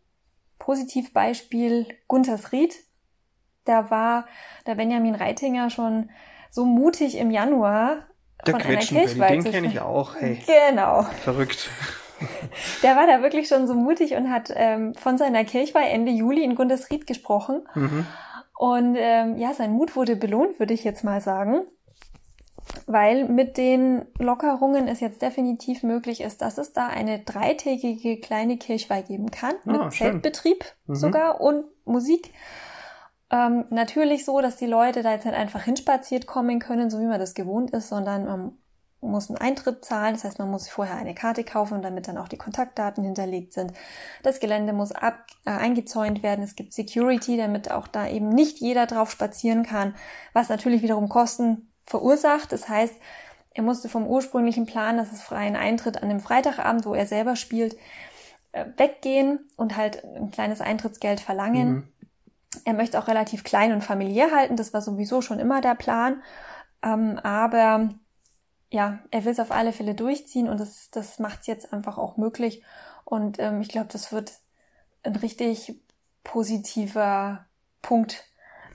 Positivbeispiel 0.58 1.88
Guntersried. 2.08 2.76
Da 3.66 3.90
war 3.90 4.26
der 4.66 4.76
Benjamin 4.76 5.16
Reitinger 5.16 5.70
schon 5.70 6.10
so 6.50 6.66
mutig 6.66 7.18
im 7.18 7.32
Januar 7.32 8.08
der 8.46 8.54
von 8.54 8.62
einer 8.62 8.80
Kirchweih 8.80 9.30
Den 9.30 9.44
kenne 9.44 9.68
ich 9.68 9.80
auch. 9.80 10.16
Hey. 10.16 10.42
Genau. 10.46 11.04
Verrückt. 11.24 11.70
Der 12.84 12.96
war 12.96 13.08
da 13.08 13.22
wirklich 13.22 13.48
schon 13.48 13.68
so 13.68 13.74
mutig 13.74 14.16
und 14.16 14.30
hat 14.30 14.52
ähm, 14.56 14.94
von 14.96 15.18
seiner 15.18 15.44
Kirchweih 15.44 15.88
Ende 15.88 16.12
Juli 16.12 16.44
in 16.44 16.56
Guntersried 16.56 17.08
gesprochen. 17.08 17.68
Mhm. 17.76 18.06
Und 18.58 18.96
ähm, 18.98 19.38
ja, 19.38 19.54
sein 19.54 19.72
Mut 19.72 19.96
wurde 19.96 20.16
belohnt, 20.16 20.60
würde 20.60 20.74
ich 20.74 20.84
jetzt 20.84 21.04
mal 21.04 21.22
sagen 21.22 21.64
weil 22.86 23.28
mit 23.28 23.58
den 23.58 24.06
Lockerungen 24.20 24.88
es 24.88 25.00
jetzt 25.00 25.22
definitiv 25.22 25.84
möglich 25.84 26.22
ist, 26.22 26.42
dass 26.42 26.58
es 26.58 26.74
da 26.74 26.88
eine 26.88 27.20
dreitägige 27.20 28.20
kleine 28.20 28.58
Kirchweih 28.58 29.02
geben 29.02 29.32
kann, 29.32 29.56
ah, 29.66 29.72
mit 29.72 29.94
schön. 29.94 30.12
Zeltbetrieb 30.12 30.66
mhm. 30.86 30.96
sogar 30.96 31.42
und 31.42 31.66
Musik. 31.86 32.34
Ähm, 33.32 33.66
natürlich 33.70 34.26
so, 34.26 34.42
dass 34.42 34.58
die 34.58 34.66
Leute 34.66 35.04
da 35.04 35.14
jetzt 35.14 35.26
nicht 35.26 35.38
einfach 35.38 35.64
hinspaziert 35.64 36.28
kommen 36.28 36.60
können, 36.60 36.90
so 36.90 37.00
wie 37.00 37.06
man 37.06 37.20
das 37.20 37.34
gewohnt 37.34 37.72
ist, 37.72 37.90
sondern 37.90 38.26
man 38.26 38.58
muss 39.02 39.30
einen 39.30 39.38
Eintritt 39.38 39.84
zahlen. 39.84 40.14
Das 40.14 40.24
heißt, 40.24 40.40
man 40.40 40.52
muss 40.52 40.70
vorher 40.70 40.96
eine 40.96 41.16
Karte 41.16 41.44
kaufen, 41.44 41.82
damit 41.82 42.08
dann 42.08 42.18
auch 42.18 42.28
die 42.28 42.38
Kontaktdaten 42.38 43.04
hinterlegt 43.04 43.54
sind. 43.54 43.74
Das 44.24 44.40
Gelände 44.40 44.74
muss 44.74 44.92
ab, 44.92 45.26
äh, 45.46 45.52
eingezäunt 45.52 46.24
werden. 46.24 46.44
Es 46.44 46.56
gibt 46.56 46.74
Security, 46.74 47.36
damit 47.38 47.72
auch 47.72 47.88
da 47.88 48.08
eben 48.08 48.30
nicht 48.30 48.60
jeder 48.60 48.86
drauf 48.86 49.12
spazieren 49.12 49.64
kann, 49.64 49.96
was 50.34 50.50
natürlich 50.50 50.84
wiederum 50.84 51.10
Kosten 51.10 51.72
verursacht. 51.86 52.52
Das 52.52 52.70
heißt, 52.70 52.94
er 53.54 53.64
musste 53.64 53.90
vom 53.90 54.08
ursprünglichen 54.08 54.66
Plan, 54.66 54.98
dass 54.98 55.12
es 55.12 55.22
freien 55.22 55.56
Eintritt 55.56 56.02
an 56.02 56.10
dem 56.10 56.20
Freitagabend, 56.20 56.86
wo 56.86 56.94
er 56.94 57.06
selber 57.06 57.36
spielt, 57.36 57.76
äh, 58.52 58.66
weggehen 58.78 59.40
und 59.58 59.76
halt 59.76 60.04
ein 60.04 60.32
kleines 60.32 60.62
Eintrittsgeld 60.62 61.20
verlangen. 61.20 61.70
Mhm. 61.70 61.88
Er 62.66 62.74
möchte 62.74 63.00
auch 63.00 63.08
relativ 63.08 63.44
klein 63.44 63.72
und 63.72 63.84
familiär 63.84 64.32
halten, 64.32 64.58
das 64.58 64.74
war 64.74 64.82
sowieso 64.82 65.22
schon 65.22 65.40
immer 65.40 65.62
der 65.62 65.76
Plan. 65.76 66.22
Ähm, 66.84 67.20
aber 67.24 67.90
ja, 68.72 69.00
er 69.12 69.26
will 69.26 69.34
es 69.34 69.40
auf 69.40 69.52
alle 69.52 69.74
Fälle 69.74 69.94
durchziehen 69.94 70.50
und 70.50 70.60
das, 70.60 70.90
das 70.90 71.20
macht 71.20 71.42
es 71.42 71.48
jetzt 71.48 71.74
einfach 71.74 71.98
auch 71.98 72.18
möglich. 72.18 72.64
Und 73.04 73.38
ähm, 73.40 73.62
ich 73.62 73.68
glaube, 73.68 73.90
das 73.92 74.12
wird 74.12 74.32
ein 75.04 75.16
richtig 75.18 75.76
positiver 76.24 77.46
Punkt 77.82 78.24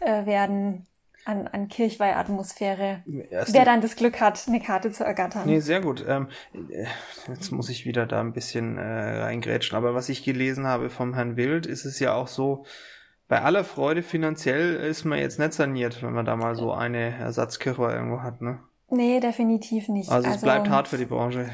äh, 0.00 0.26
werden, 0.26 0.87
an, 1.26 1.48
an 1.48 1.66
Kirchweihatmosphäre, 1.66 3.02
wer 3.04 3.64
dann 3.64 3.80
das 3.80 3.96
Glück 3.96 4.20
hat, 4.20 4.44
eine 4.46 4.61
Karte 4.61 4.92
zu 4.92 5.04
ergattern. 5.04 5.42
Nee, 5.46 5.59
sehr 5.59 5.80
gut. 5.80 6.04
Ähm, 6.06 6.28
äh, 6.70 6.87
jetzt 7.26 7.50
muss 7.50 7.68
ich 7.68 7.85
wieder 7.85 8.06
da 8.06 8.20
ein 8.20 8.32
bisschen 8.32 8.78
äh, 8.78 9.22
reingrätschen. 9.22 9.76
Aber 9.76 9.92
was 9.94 10.09
ich 10.09 10.22
gelesen 10.22 10.66
habe 10.66 10.88
vom 10.88 11.14
Herrn 11.14 11.37
Wild, 11.37 11.66
ist 11.66 11.85
es 11.85 11.98
ja 11.98 12.14
auch 12.14 12.28
so, 12.28 12.64
bei 13.26 13.42
aller 13.42 13.64
Freude 13.64 14.04
finanziell 14.04 14.76
ist 14.76 15.04
man 15.04 15.18
jetzt 15.18 15.40
nicht 15.40 15.52
saniert, 15.52 16.00
wenn 16.00 16.12
man 16.12 16.26
da 16.26 16.37
mal 16.37 16.54
so 16.54 16.72
eine 16.72 17.18
Ersatzkirche 17.18 17.82
irgendwo 17.82 18.22
hat, 18.22 18.40
ne? 18.40 18.61
Nee, 18.88 19.20
definitiv 19.20 19.88
nicht. 19.88 20.11
Also, 20.11 20.27
also 20.27 20.37
es 20.37 20.42
bleibt 20.42 20.68
hart 20.68 20.88
für 20.88 20.99
die 20.99 21.07
Branche. 21.07 21.51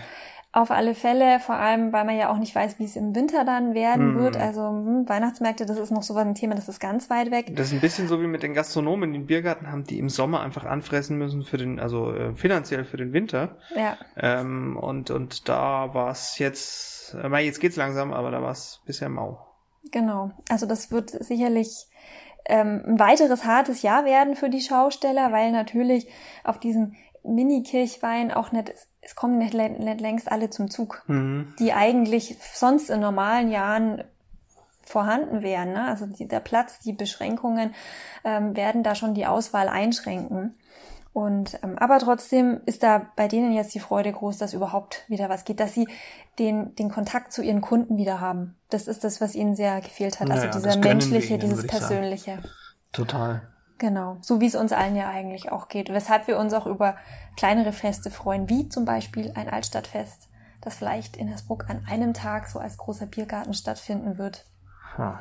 Auf 0.54 0.70
alle 0.70 0.94
Fälle, 0.94 1.40
vor 1.40 1.54
allem, 1.54 1.94
weil 1.94 2.04
man 2.04 2.18
ja 2.18 2.30
auch 2.30 2.36
nicht 2.36 2.54
weiß, 2.54 2.78
wie 2.78 2.84
es 2.84 2.94
im 2.94 3.14
Winter 3.14 3.46
dann 3.46 3.72
werden 3.72 4.16
mm. 4.16 4.18
wird. 4.18 4.36
Also 4.36 4.68
hm, 4.68 5.08
Weihnachtsmärkte, 5.08 5.64
das 5.64 5.78
ist 5.78 5.90
noch 5.90 6.02
so 6.02 6.14
ein 6.14 6.34
Thema, 6.34 6.54
das 6.54 6.68
ist 6.68 6.78
ganz 6.78 7.08
weit 7.08 7.30
weg. 7.30 7.56
Das 7.56 7.68
ist 7.68 7.72
ein 7.72 7.80
bisschen 7.80 8.06
so 8.06 8.20
wie 8.20 8.26
mit 8.26 8.42
den 8.42 8.52
Gastronomen, 8.52 9.12
die 9.12 9.18
den 9.20 9.26
Biergarten 9.26 9.72
haben, 9.72 9.84
die 9.84 9.98
im 9.98 10.10
Sommer 10.10 10.40
einfach 10.40 10.66
anfressen 10.66 11.16
müssen 11.16 11.42
für 11.42 11.56
den, 11.56 11.80
also 11.80 12.12
äh, 12.12 12.34
finanziell 12.34 12.84
für 12.84 12.98
den 12.98 13.14
Winter. 13.14 13.56
Ja. 13.74 13.96
Ähm, 14.14 14.76
und, 14.76 15.10
und 15.10 15.48
da 15.48 15.94
war 15.94 16.10
es 16.10 16.36
jetzt, 16.38 17.14
äh, 17.14 17.38
jetzt 17.38 17.60
geht's 17.60 17.76
langsam, 17.76 18.12
aber 18.12 18.30
da 18.30 18.42
war 18.42 18.52
es 18.52 18.82
bisher 18.84 19.08
mau. 19.08 19.46
Genau. 19.90 20.32
Also 20.50 20.66
das 20.66 20.90
wird 20.90 21.10
sicherlich 21.10 21.86
ähm, 22.44 22.82
ein 22.86 22.98
weiteres 22.98 23.46
hartes 23.46 23.80
Jahr 23.80 24.04
werden 24.04 24.36
für 24.36 24.50
die 24.50 24.60
Schausteller, 24.60 25.32
weil 25.32 25.50
natürlich 25.50 26.08
auf 26.44 26.60
diesem 26.60 26.94
Mini-Kirchwein 27.24 28.32
auch 28.32 28.52
nicht, 28.52 28.72
es 29.00 29.14
kommen 29.14 29.38
nicht, 29.38 29.54
nicht 29.54 30.00
längst 30.00 30.30
alle 30.30 30.50
zum 30.50 30.70
Zug, 30.70 31.02
mhm. 31.06 31.54
die 31.58 31.72
eigentlich 31.72 32.36
sonst 32.54 32.90
in 32.90 33.00
normalen 33.00 33.50
Jahren 33.50 34.04
vorhanden 34.84 35.42
wären. 35.42 35.72
Ne? 35.72 35.84
Also 35.84 36.06
die, 36.06 36.26
der 36.26 36.40
Platz, 36.40 36.80
die 36.80 36.92
Beschränkungen 36.92 37.74
ähm, 38.24 38.56
werden 38.56 38.82
da 38.82 38.94
schon 38.94 39.14
die 39.14 39.26
Auswahl 39.26 39.68
einschränken. 39.68 40.54
Und 41.12 41.58
ähm, 41.62 41.78
aber 41.78 41.98
trotzdem 41.98 42.60
ist 42.64 42.82
da 42.82 43.06
bei 43.16 43.28
denen 43.28 43.52
jetzt 43.52 43.74
die 43.74 43.80
Freude 43.80 44.12
groß, 44.12 44.38
dass 44.38 44.54
überhaupt 44.54 45.04
wieder 45.08 45.28
was 45.28 45.44
geht, 45.44 45.60
dass 45.60 45.74
sie 45.74 45.86
den 46.38 46.74
den 46.76 46.90
Kontakt 46.90 47.34
zu 47.34 47.42
ihren 47.42 47.60
Kunden 47.60 47.98
wieder 47.98 48.20
haben. 48.20 48.56
Das 48.70 48.88
ist 48.88 49.04
das, 49.04 49.20
was 49.20 49.34
ihnen 49.34 49.54
sehr 49.54 49.80
gefehlt 49.82 50.20
hat. 50.20 50.30
Also 50.30 50.46
naja, 50.46 50.58
dieser 50.58 50.78
menschliche, 50.78 51.34
ihnen, 51.34 51.40
dieses 51.40 51.66
persönliche. 51.66 52.38
Total. 52.92 53.42
Genau, 53.78 54.18
so 54.20 54.40
wie 54.40 54.46
es 54.46 54.54
uns 54.54 54.72
allen 54.72 54.96
ja 54.96 55.08
eigentlich 55.08 55.50
auch 55.50 55.68
geht. 55.68 55.92
Weshalb 55.92 56.26
wir 56.26 56.38
uns 56.38 56.54
auch 56.54 56.66
über 56.66 56.96
kleinere 57.36 57.72
Feste 57.72 58.10
freuen, 58.10 58.48
wie 58.48 58.68
zum 58.68 58.84
Beispiel 58.84 59.32
ein 59.34 59.48
Altstadtfest, 59.48 60.28
das 60.60 60.76
vielleicht 60.76 61.16
in 61.16 61.28
Hersbruck 61.28 61.68
an 61.68 61.84
einem 61.88 62.14
Tag 62.14 62.48
so 62.48 62.58
als 62.58 62.76
großer 62.76 63.06
Biergarten 63.06 63.54
stattfinden 63.54 64.18
wird. 64.18 64.46
Hm. 64.96 65.14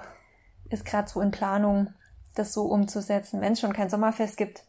Ist 0.69 0.85
gerade 0.85 1.09
so 1.09 1.21
in 1.21 1.31
Planung, 1.31 1.93
das 2.35 2.53
so 2.53 2.65
umzusetzen, 2.65 3.41
wenn 3.41 3.53
es 3.53 3.59
schon 3.59 3.73
kein 3.73 3.89
Sommerfest 3.89 4.37
gibt. 4.37 4.63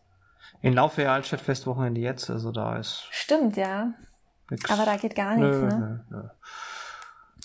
In 0.61 0.75
Laufwehr 0.75 1.13
Altstadtfestwochenende 1.13 2.01
jetzt, 2.01 2.31
also 2.31 2.51
da 2.51 2.77
ist. 2.77 3.07
Stimmt, 3.11 3.57
ja. 3.57 3.93
Nix. 4.51 4.71
Aber 4.71 4.85
da 4.85 4.97
geht 4.97 5.15
gar 5.15 5.37
nichts, 5.37 5.57
nö, 5.57 5.67
ne? 5.67 6.05
Nö, 6.09 6.17
nö. 6.17 6.29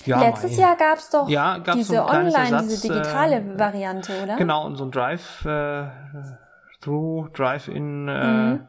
Ja, 0.08 0.22
Letztes 0.22 0.58
mei. 0.58 0.64
Jahr 0.64 0.76
gab's 0.76 1.10
doch 1.10 1.30
ja, 1.30 1.60
diese 1.60 1.96
so 1.96 2.04
Online, 2.04 2.38
Ersatz, 2.38 2.68
diese 2.68 2.88
digitale 2.88 3.38
äh, 3.38 3.60
Variante, 3.60 4.24
oder? 4.24 4.36
Genau, 4.38 4.66
und 4.66 4.78
so 4.78 4.86
ein 4.86 4.92
Drive-Through, 4.92 7.28
äh, 7.28 7.32
Drive-In. 7.32 8.08
Äh, 8.08 8.26
mhm. 8.26 8.68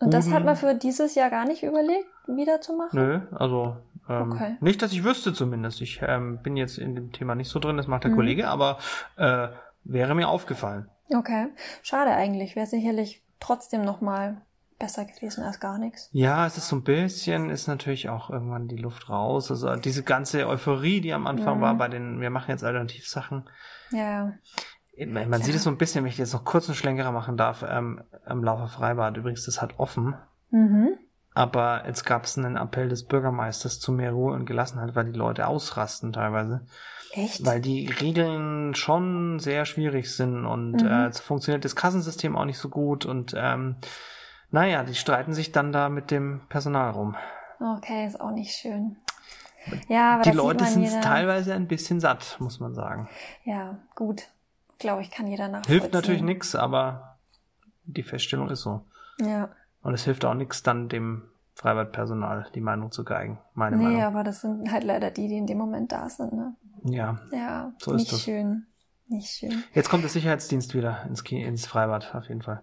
Und 0.00 0.12
das 0.12 0.30
hat 0.30 0.44
man 0.44 0.56
für 0.56 0.74
dieses 0.74 1.14
Jahr 1.14 1.30
gar 1.30 1.46
nicht 1.46 1.62
überlegt, 1.62 2.08
wieder 2.26 2.60
zu 2.60 2.74
machen? 2.74 2.90
Nö, 2.92 3.20
also 3.32 3.76
ähm, 4.08 4.32
okay. 4.32 4.56
nicht, 4.60 4.82
dass 4.82 4.92
ich 4.92 5.04
wüsste 5.04 5.32
zumindest. 5.32 5.80
Ich 5.80 6.00
ähm, 6.06 6.38
bin 6.42 6.56
jetzt 6.56 6.78
in 6.78 6.94
dem 6.94 7.12
Thema 7.12 7.34
nicht 7.34 7.48
so 7.48 7.58
drin, 7.58 7.76
das 7.76 7.86
macht 7.86 8.04
der 8.04 8.10
mhm. 8.10 8.16
Kollege, 8.16 8.48
aber 8.48 8.78
äh, 9.16 9.48
wäre 9.84 10.14
mir 10.14 10.28
aufgefallen. 10.28 10.88
Okay, 11.14 11.48
schade 11.82 12.10
eigentlich. 12.10 12.56
Wäre 12.56 12.66
sicherlich 12.66 13.22
trotzdem 13.40 13.82
nochmal 13.82 14.42
besser 14.78 15.04
gewesen 15.04 15.44
als 15.44 15.60
gar 15.60 15.78
nichts. 15.78 16.08
Ja, 16.12 16.46
es 16.46 16.56
ist 16.56 16.68
so 16.68 16.76
ein 16.76 16.82
bisschen, 16.82 17.50
ist 17.50 17.68
natürlich 17.68 18.08
auch 18.08 18.30
irgendwann 18.30 18.68
die 18.68 18.76
Luft 18.76 19.08
raus. 19.08 19.50
Also 19.50 19.74
diese 19.76 20.02
ganze 20.02 20.48
Euphorie, 20.48 21.00
die 21.00 21.12
am 21.12 21.26
Anfang 21.26 21.58
mhm. 21.58 21.62
war 21.62 21.74
bei 21.74 21.88
den, 21.88 22.20
wir 22.20 22.30
machen 22.30 22.50
jetzt 22.50 22.64
Alternativsachen. 22.64 23.48
Ja. 23.90 24.32
Man, 24.98 25.28
man 25.28 25.40
ja. 25.40 25.46
sieht 25.46 25.54
es 25.54 25.64
so 25.64 25.70
ein 25.70 25.78
bisschen, 25.78 26.04
wenn 26.04 26.10
ich 26.10 26.18
jetzt 26.18 26.32
noch 26.32 26.44
kurz 26.44 26.68
einen 26.68 26.76
Schlenkerer 26.76 27.12
machen 27.12 27.36
darf, 27.36 27.64
ähm, 27.68 28.02
am 28.24 28.44
Laufer 28.44 28.68
Freibad. 28.68 29.16
Übrigens, 29.16 29.44
das 29.44 29.60
hat 29.60 29.78
offen. 29.78 30.14
Mhm. 30.50 30.98
Aber 31.34 31.82
jetzt 31.86 32.04
gab 32.04 32.24
es 32.24 32.38
einen 32.38 32.56
Appell 32.56 32.88
des 32.88 33.04
Bürgermeisters 33.04 33.80
zu 33.80 33.90
mehr 33.90 34.12
Ruhe 34.12 34.34
und 34.34 34.46
Gelassenheit, 34.46 34.94
weil 34.94 35.06
die 35.06 35.18
Leute 35.18 35.48
ausrasten 35.48 36.12
teilweise. 36.12 36.64
Echt? 37.12 37.44
Weil 37.44 37.60
die 37.60 37.88
Regeln 37.88 38.74
schon 38.74 39.40
sehr 39.40 39.64
schwierig 39.64 40.14
sind 40.14 40.46
und 40.46 40.82
mhm. 40.82 40.86
äh, 40.86 41.12
funktioniert 41.12 41.64
das 41.64 41.74
Kassensystem 41.74 42.36
auch 42.36 42.44
nicht 42.44 42.58
so 42.58 42.68
gut 42.68 43.04
und 43.04 43.34
ähm, 43.36 43.76
naja, 44.54 44.84
die 44.84 44.94
streiten 44.94 45.34
sich 45.34 45.50
dann 45.50 45.72
da 45.72 45.88
mit 45.88 46.12
dem 46.12 46.42
Personal 46.48 46.92
rum. 46.92 47.16
Okay, 47.58 48.06
ist 48.06 48.20
auch 48.20 48.30
nicht 48.30 48.54
schön. 48.54 48.96
Ja, 49.88 50.14
aber 50.14 50.22
die 50.22 50.30
Leute 50.30 50.64
sind 50.64 50.84
jeder... 50.84 51.00
teilweise 51.00 51.54
ein 51.54 51.66
bisschen 51.66 51.98
satt, 51.98 52.36
muss 52.38 52.60
man 52.60 52.72
sagen. 52.72 53.08
Ja, 53.42 53.78
gut. 53.96 54.28
Glaube 54.78 55.02
ich, 55.02 55.10
kann 55.10 55.26
jeder 55.26 55.48
nachvollziehen. 55.48 55.80
Hilft 55.80 55.92
natürlich 55.92 56.22
nichts, 56.22 56.54
aber 56.54 57.18
die 57.84 58.04
Feststellung 58.04 58.48
ist 58.48 58.60
so. 58.60 58.82
Ja. 59.18 59.48
Und 59.82 59.92
es 59.92 60.04
hilft 60.04 60.24
auch 60.24 60.34
nichts, 60.34 60.62
dann 60.62 60.88
dem 60.88 61.24
Freibadpersonal 61.56 62.46
die 62.54 62.60
Meinung 62.60 62.92
zu 62.92 63.02
geigen. 63.02 63.40
Meine 63.54 63.76
nee, 63.76 63.84
Meinung. 63.84 64.02
aber 64.02 64.22
das 64.22 64.42
sind 64.42 64.70
halt 64.70 64.84
leider 64.84 65.10
die, 65.10 65.26
die 65.26 65.36
in 65.36 65.48
dem 65.48 65.58
Moment 65.58 65.90
da 65.90 66.08
sind, 66.08 66.32
ne? 66.32 66.54
Ja. 66.84 67.18
Ja, 67.32 67.72
so 67.78 67.92
nicht 67.92 68.04
ist 68.04 68.12
das. 68.12 68.22
schön. 68.22 68.68
Nicht 69.08 69.30
schön. 69.30 69.64
Jetzt 69.72 69.90
kommt 69.90 70.04
der 70.04 70.10
Sicherheitsdienst 70.10 70.74
wieder 70.74 71.04
ins, 71.08 71.22
ins 71.22 71.66
Freibad, 71.66 72.14
auf 72.14 72.28
jeden 72.28 72.42
Fall. 72.42 72.62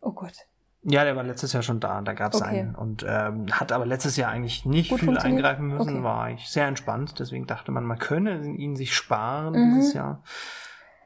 Oh 0.00 0.10
Gott. 0.10 0.48
Ja, 0.84 1.04
der 1.04 1.14
war 1.14 1.22
letztes 1.22 1.52
Jahr 1.52 1.62
schon 1.62 1.78
da, 1.78 2.00
da 2.00 2.12
gab 2.12 2.34
es 2.34 2.42
okay. 2.42 2.60
einen 2.60 2.74
und 2.74 3.04
ähm, 3.08 3.46
hat 3.52 3.70
aber 3.70 3.86
letztes 3.86 4.16
Jahr 4.16 4.32
eigentlich 4.32 4.64
nicht 4.64 4.90
Gut 4.90 5.00
viel 5.00 5.16
eingreifen 5.16 5.68
müssen, 5.68 5.96
okay. 5.96 6.02
war 6.02 6.24
eigentlich 6.24 6.48
sehr 6.48 6.66
entspannt, 6.66 7.20
deswegen 7.20 7.46
dachte 7.46 7.70
man, 7.70 7.84
man 7.84 7.98
könne 7.98 8.44
ihn 8.46 8.74
sich 8.74 8.94
sparen 8.94 9.54
mhm. 9.54 9.74
dieses 9.76 9.94
Jahr. 9.94 10.22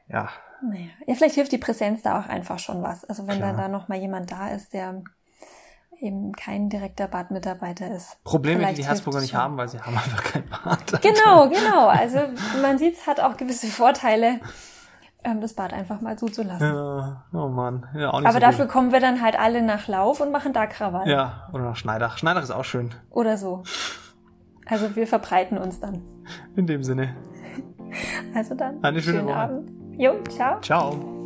Ja. 0.07 0.29
Naja. 0.63 0.87
Ja, 1.05 1.13
vielleicht 1.13 1.35
hilft 1.35 1.51
die 1.51 1.59
Präsenz 1.59 2.01
da 2.01 2.19
auch 2.19 2.27
einfach 2.27 2.57
schon 2.57 2.81
was. 2.81 3.05
Also 3.05 3.27
wenn 3.27 3.37
Klar. 3.37 3.53
dann 3.53 3.57
da 3.57 3.67
noch 3.67 3.87
mal 3.87 3.99
jemand 3.99 4.31
da 4.31 4.49
ist, 4.49 4.73
der 4.73 5.03
eben 5.99 6.31
kein 6.33 6.69
direkter 6.69 7.07
Badmitarbeiter 7.07 7.93
ist. 7.95 8.23
Probleme, 8.23 8.65
die 8.67 8.75
die 8.75 8.85
Herzburger 8.85 9.21
nicht 9.21 9.35
haben, 9.35 9.57
weil 9.57 9.67
sie 9.67 9.79
haben 9.79 9.95
einfach 9.95 10.23
kein 10.23 10.43
Bad. 10.47 11.01
Genau, 11.01 11.49
genau. 11.49 11.87
Also 11.87 12.19
man 12.61 12.77
sieht, 12.77 12.95
es 12.95 13.07
hat 13.07 13.19
auch 13.19 13.37
gewisse 13.37 13.67
Vorteile, 13.67 14.39
ähm, 15.23 15.41
das 15.41 15.53
Bad 15.53 15.73
einfach 15.73 16.01
mal 16.01 16.17
zuzulassen. 16.17 16.67
Ja, 16.67 17.25
oh 17.33 17.47
Mann. 17.47 17.85
Ja, 17.95 18.11
auch 18.11 18.19
nicht 18.19 18.27
Aber 18.27 18.33
so 18.35 18.39
dafür 18.39 18.65
gut. 18.65 18.73
kommen 18.73 18.91
wir 18.91 18.99
dann 18.99 19.21
halt 19.21 19.37
alle 19.39 19.61
nach 19.61 19.87
Lauf 19.87 20.21
und 20.21 20.31
machen 20.31 20.53
da 20.53 20.67
Krawall. 20.67 21.07
Ja, 21.07 21.49
oder 21.53 21.63
nach 21.63 21.75
Schneidach. 21.75 22.17
Schneidach 22.17 22.43
ist 22.43 22.51
auch 22.51 22.65
schön. 22.65 22.91
Oder 23.09 23.37
so. 23.37 23.63
Also 24.65 24.95
wir 24.95 25.07
verbreiten 25.07 25.57
uns 25.57 25.79
dann. 25.79 26.01
In 26.55 26.67
dem 26.67 26.83
Sinne. 26.83 27.15
Also 28.35 28.53
dann. 28.55 28.83
Eine 28.83 29.01
schöne 29.01 29.25
Woche. 29.25 29.35
Abend. 29.35 29.71
Jo, 29.97 30.21
ciao. 30.29 30.59
Ciao. 30.61 31.16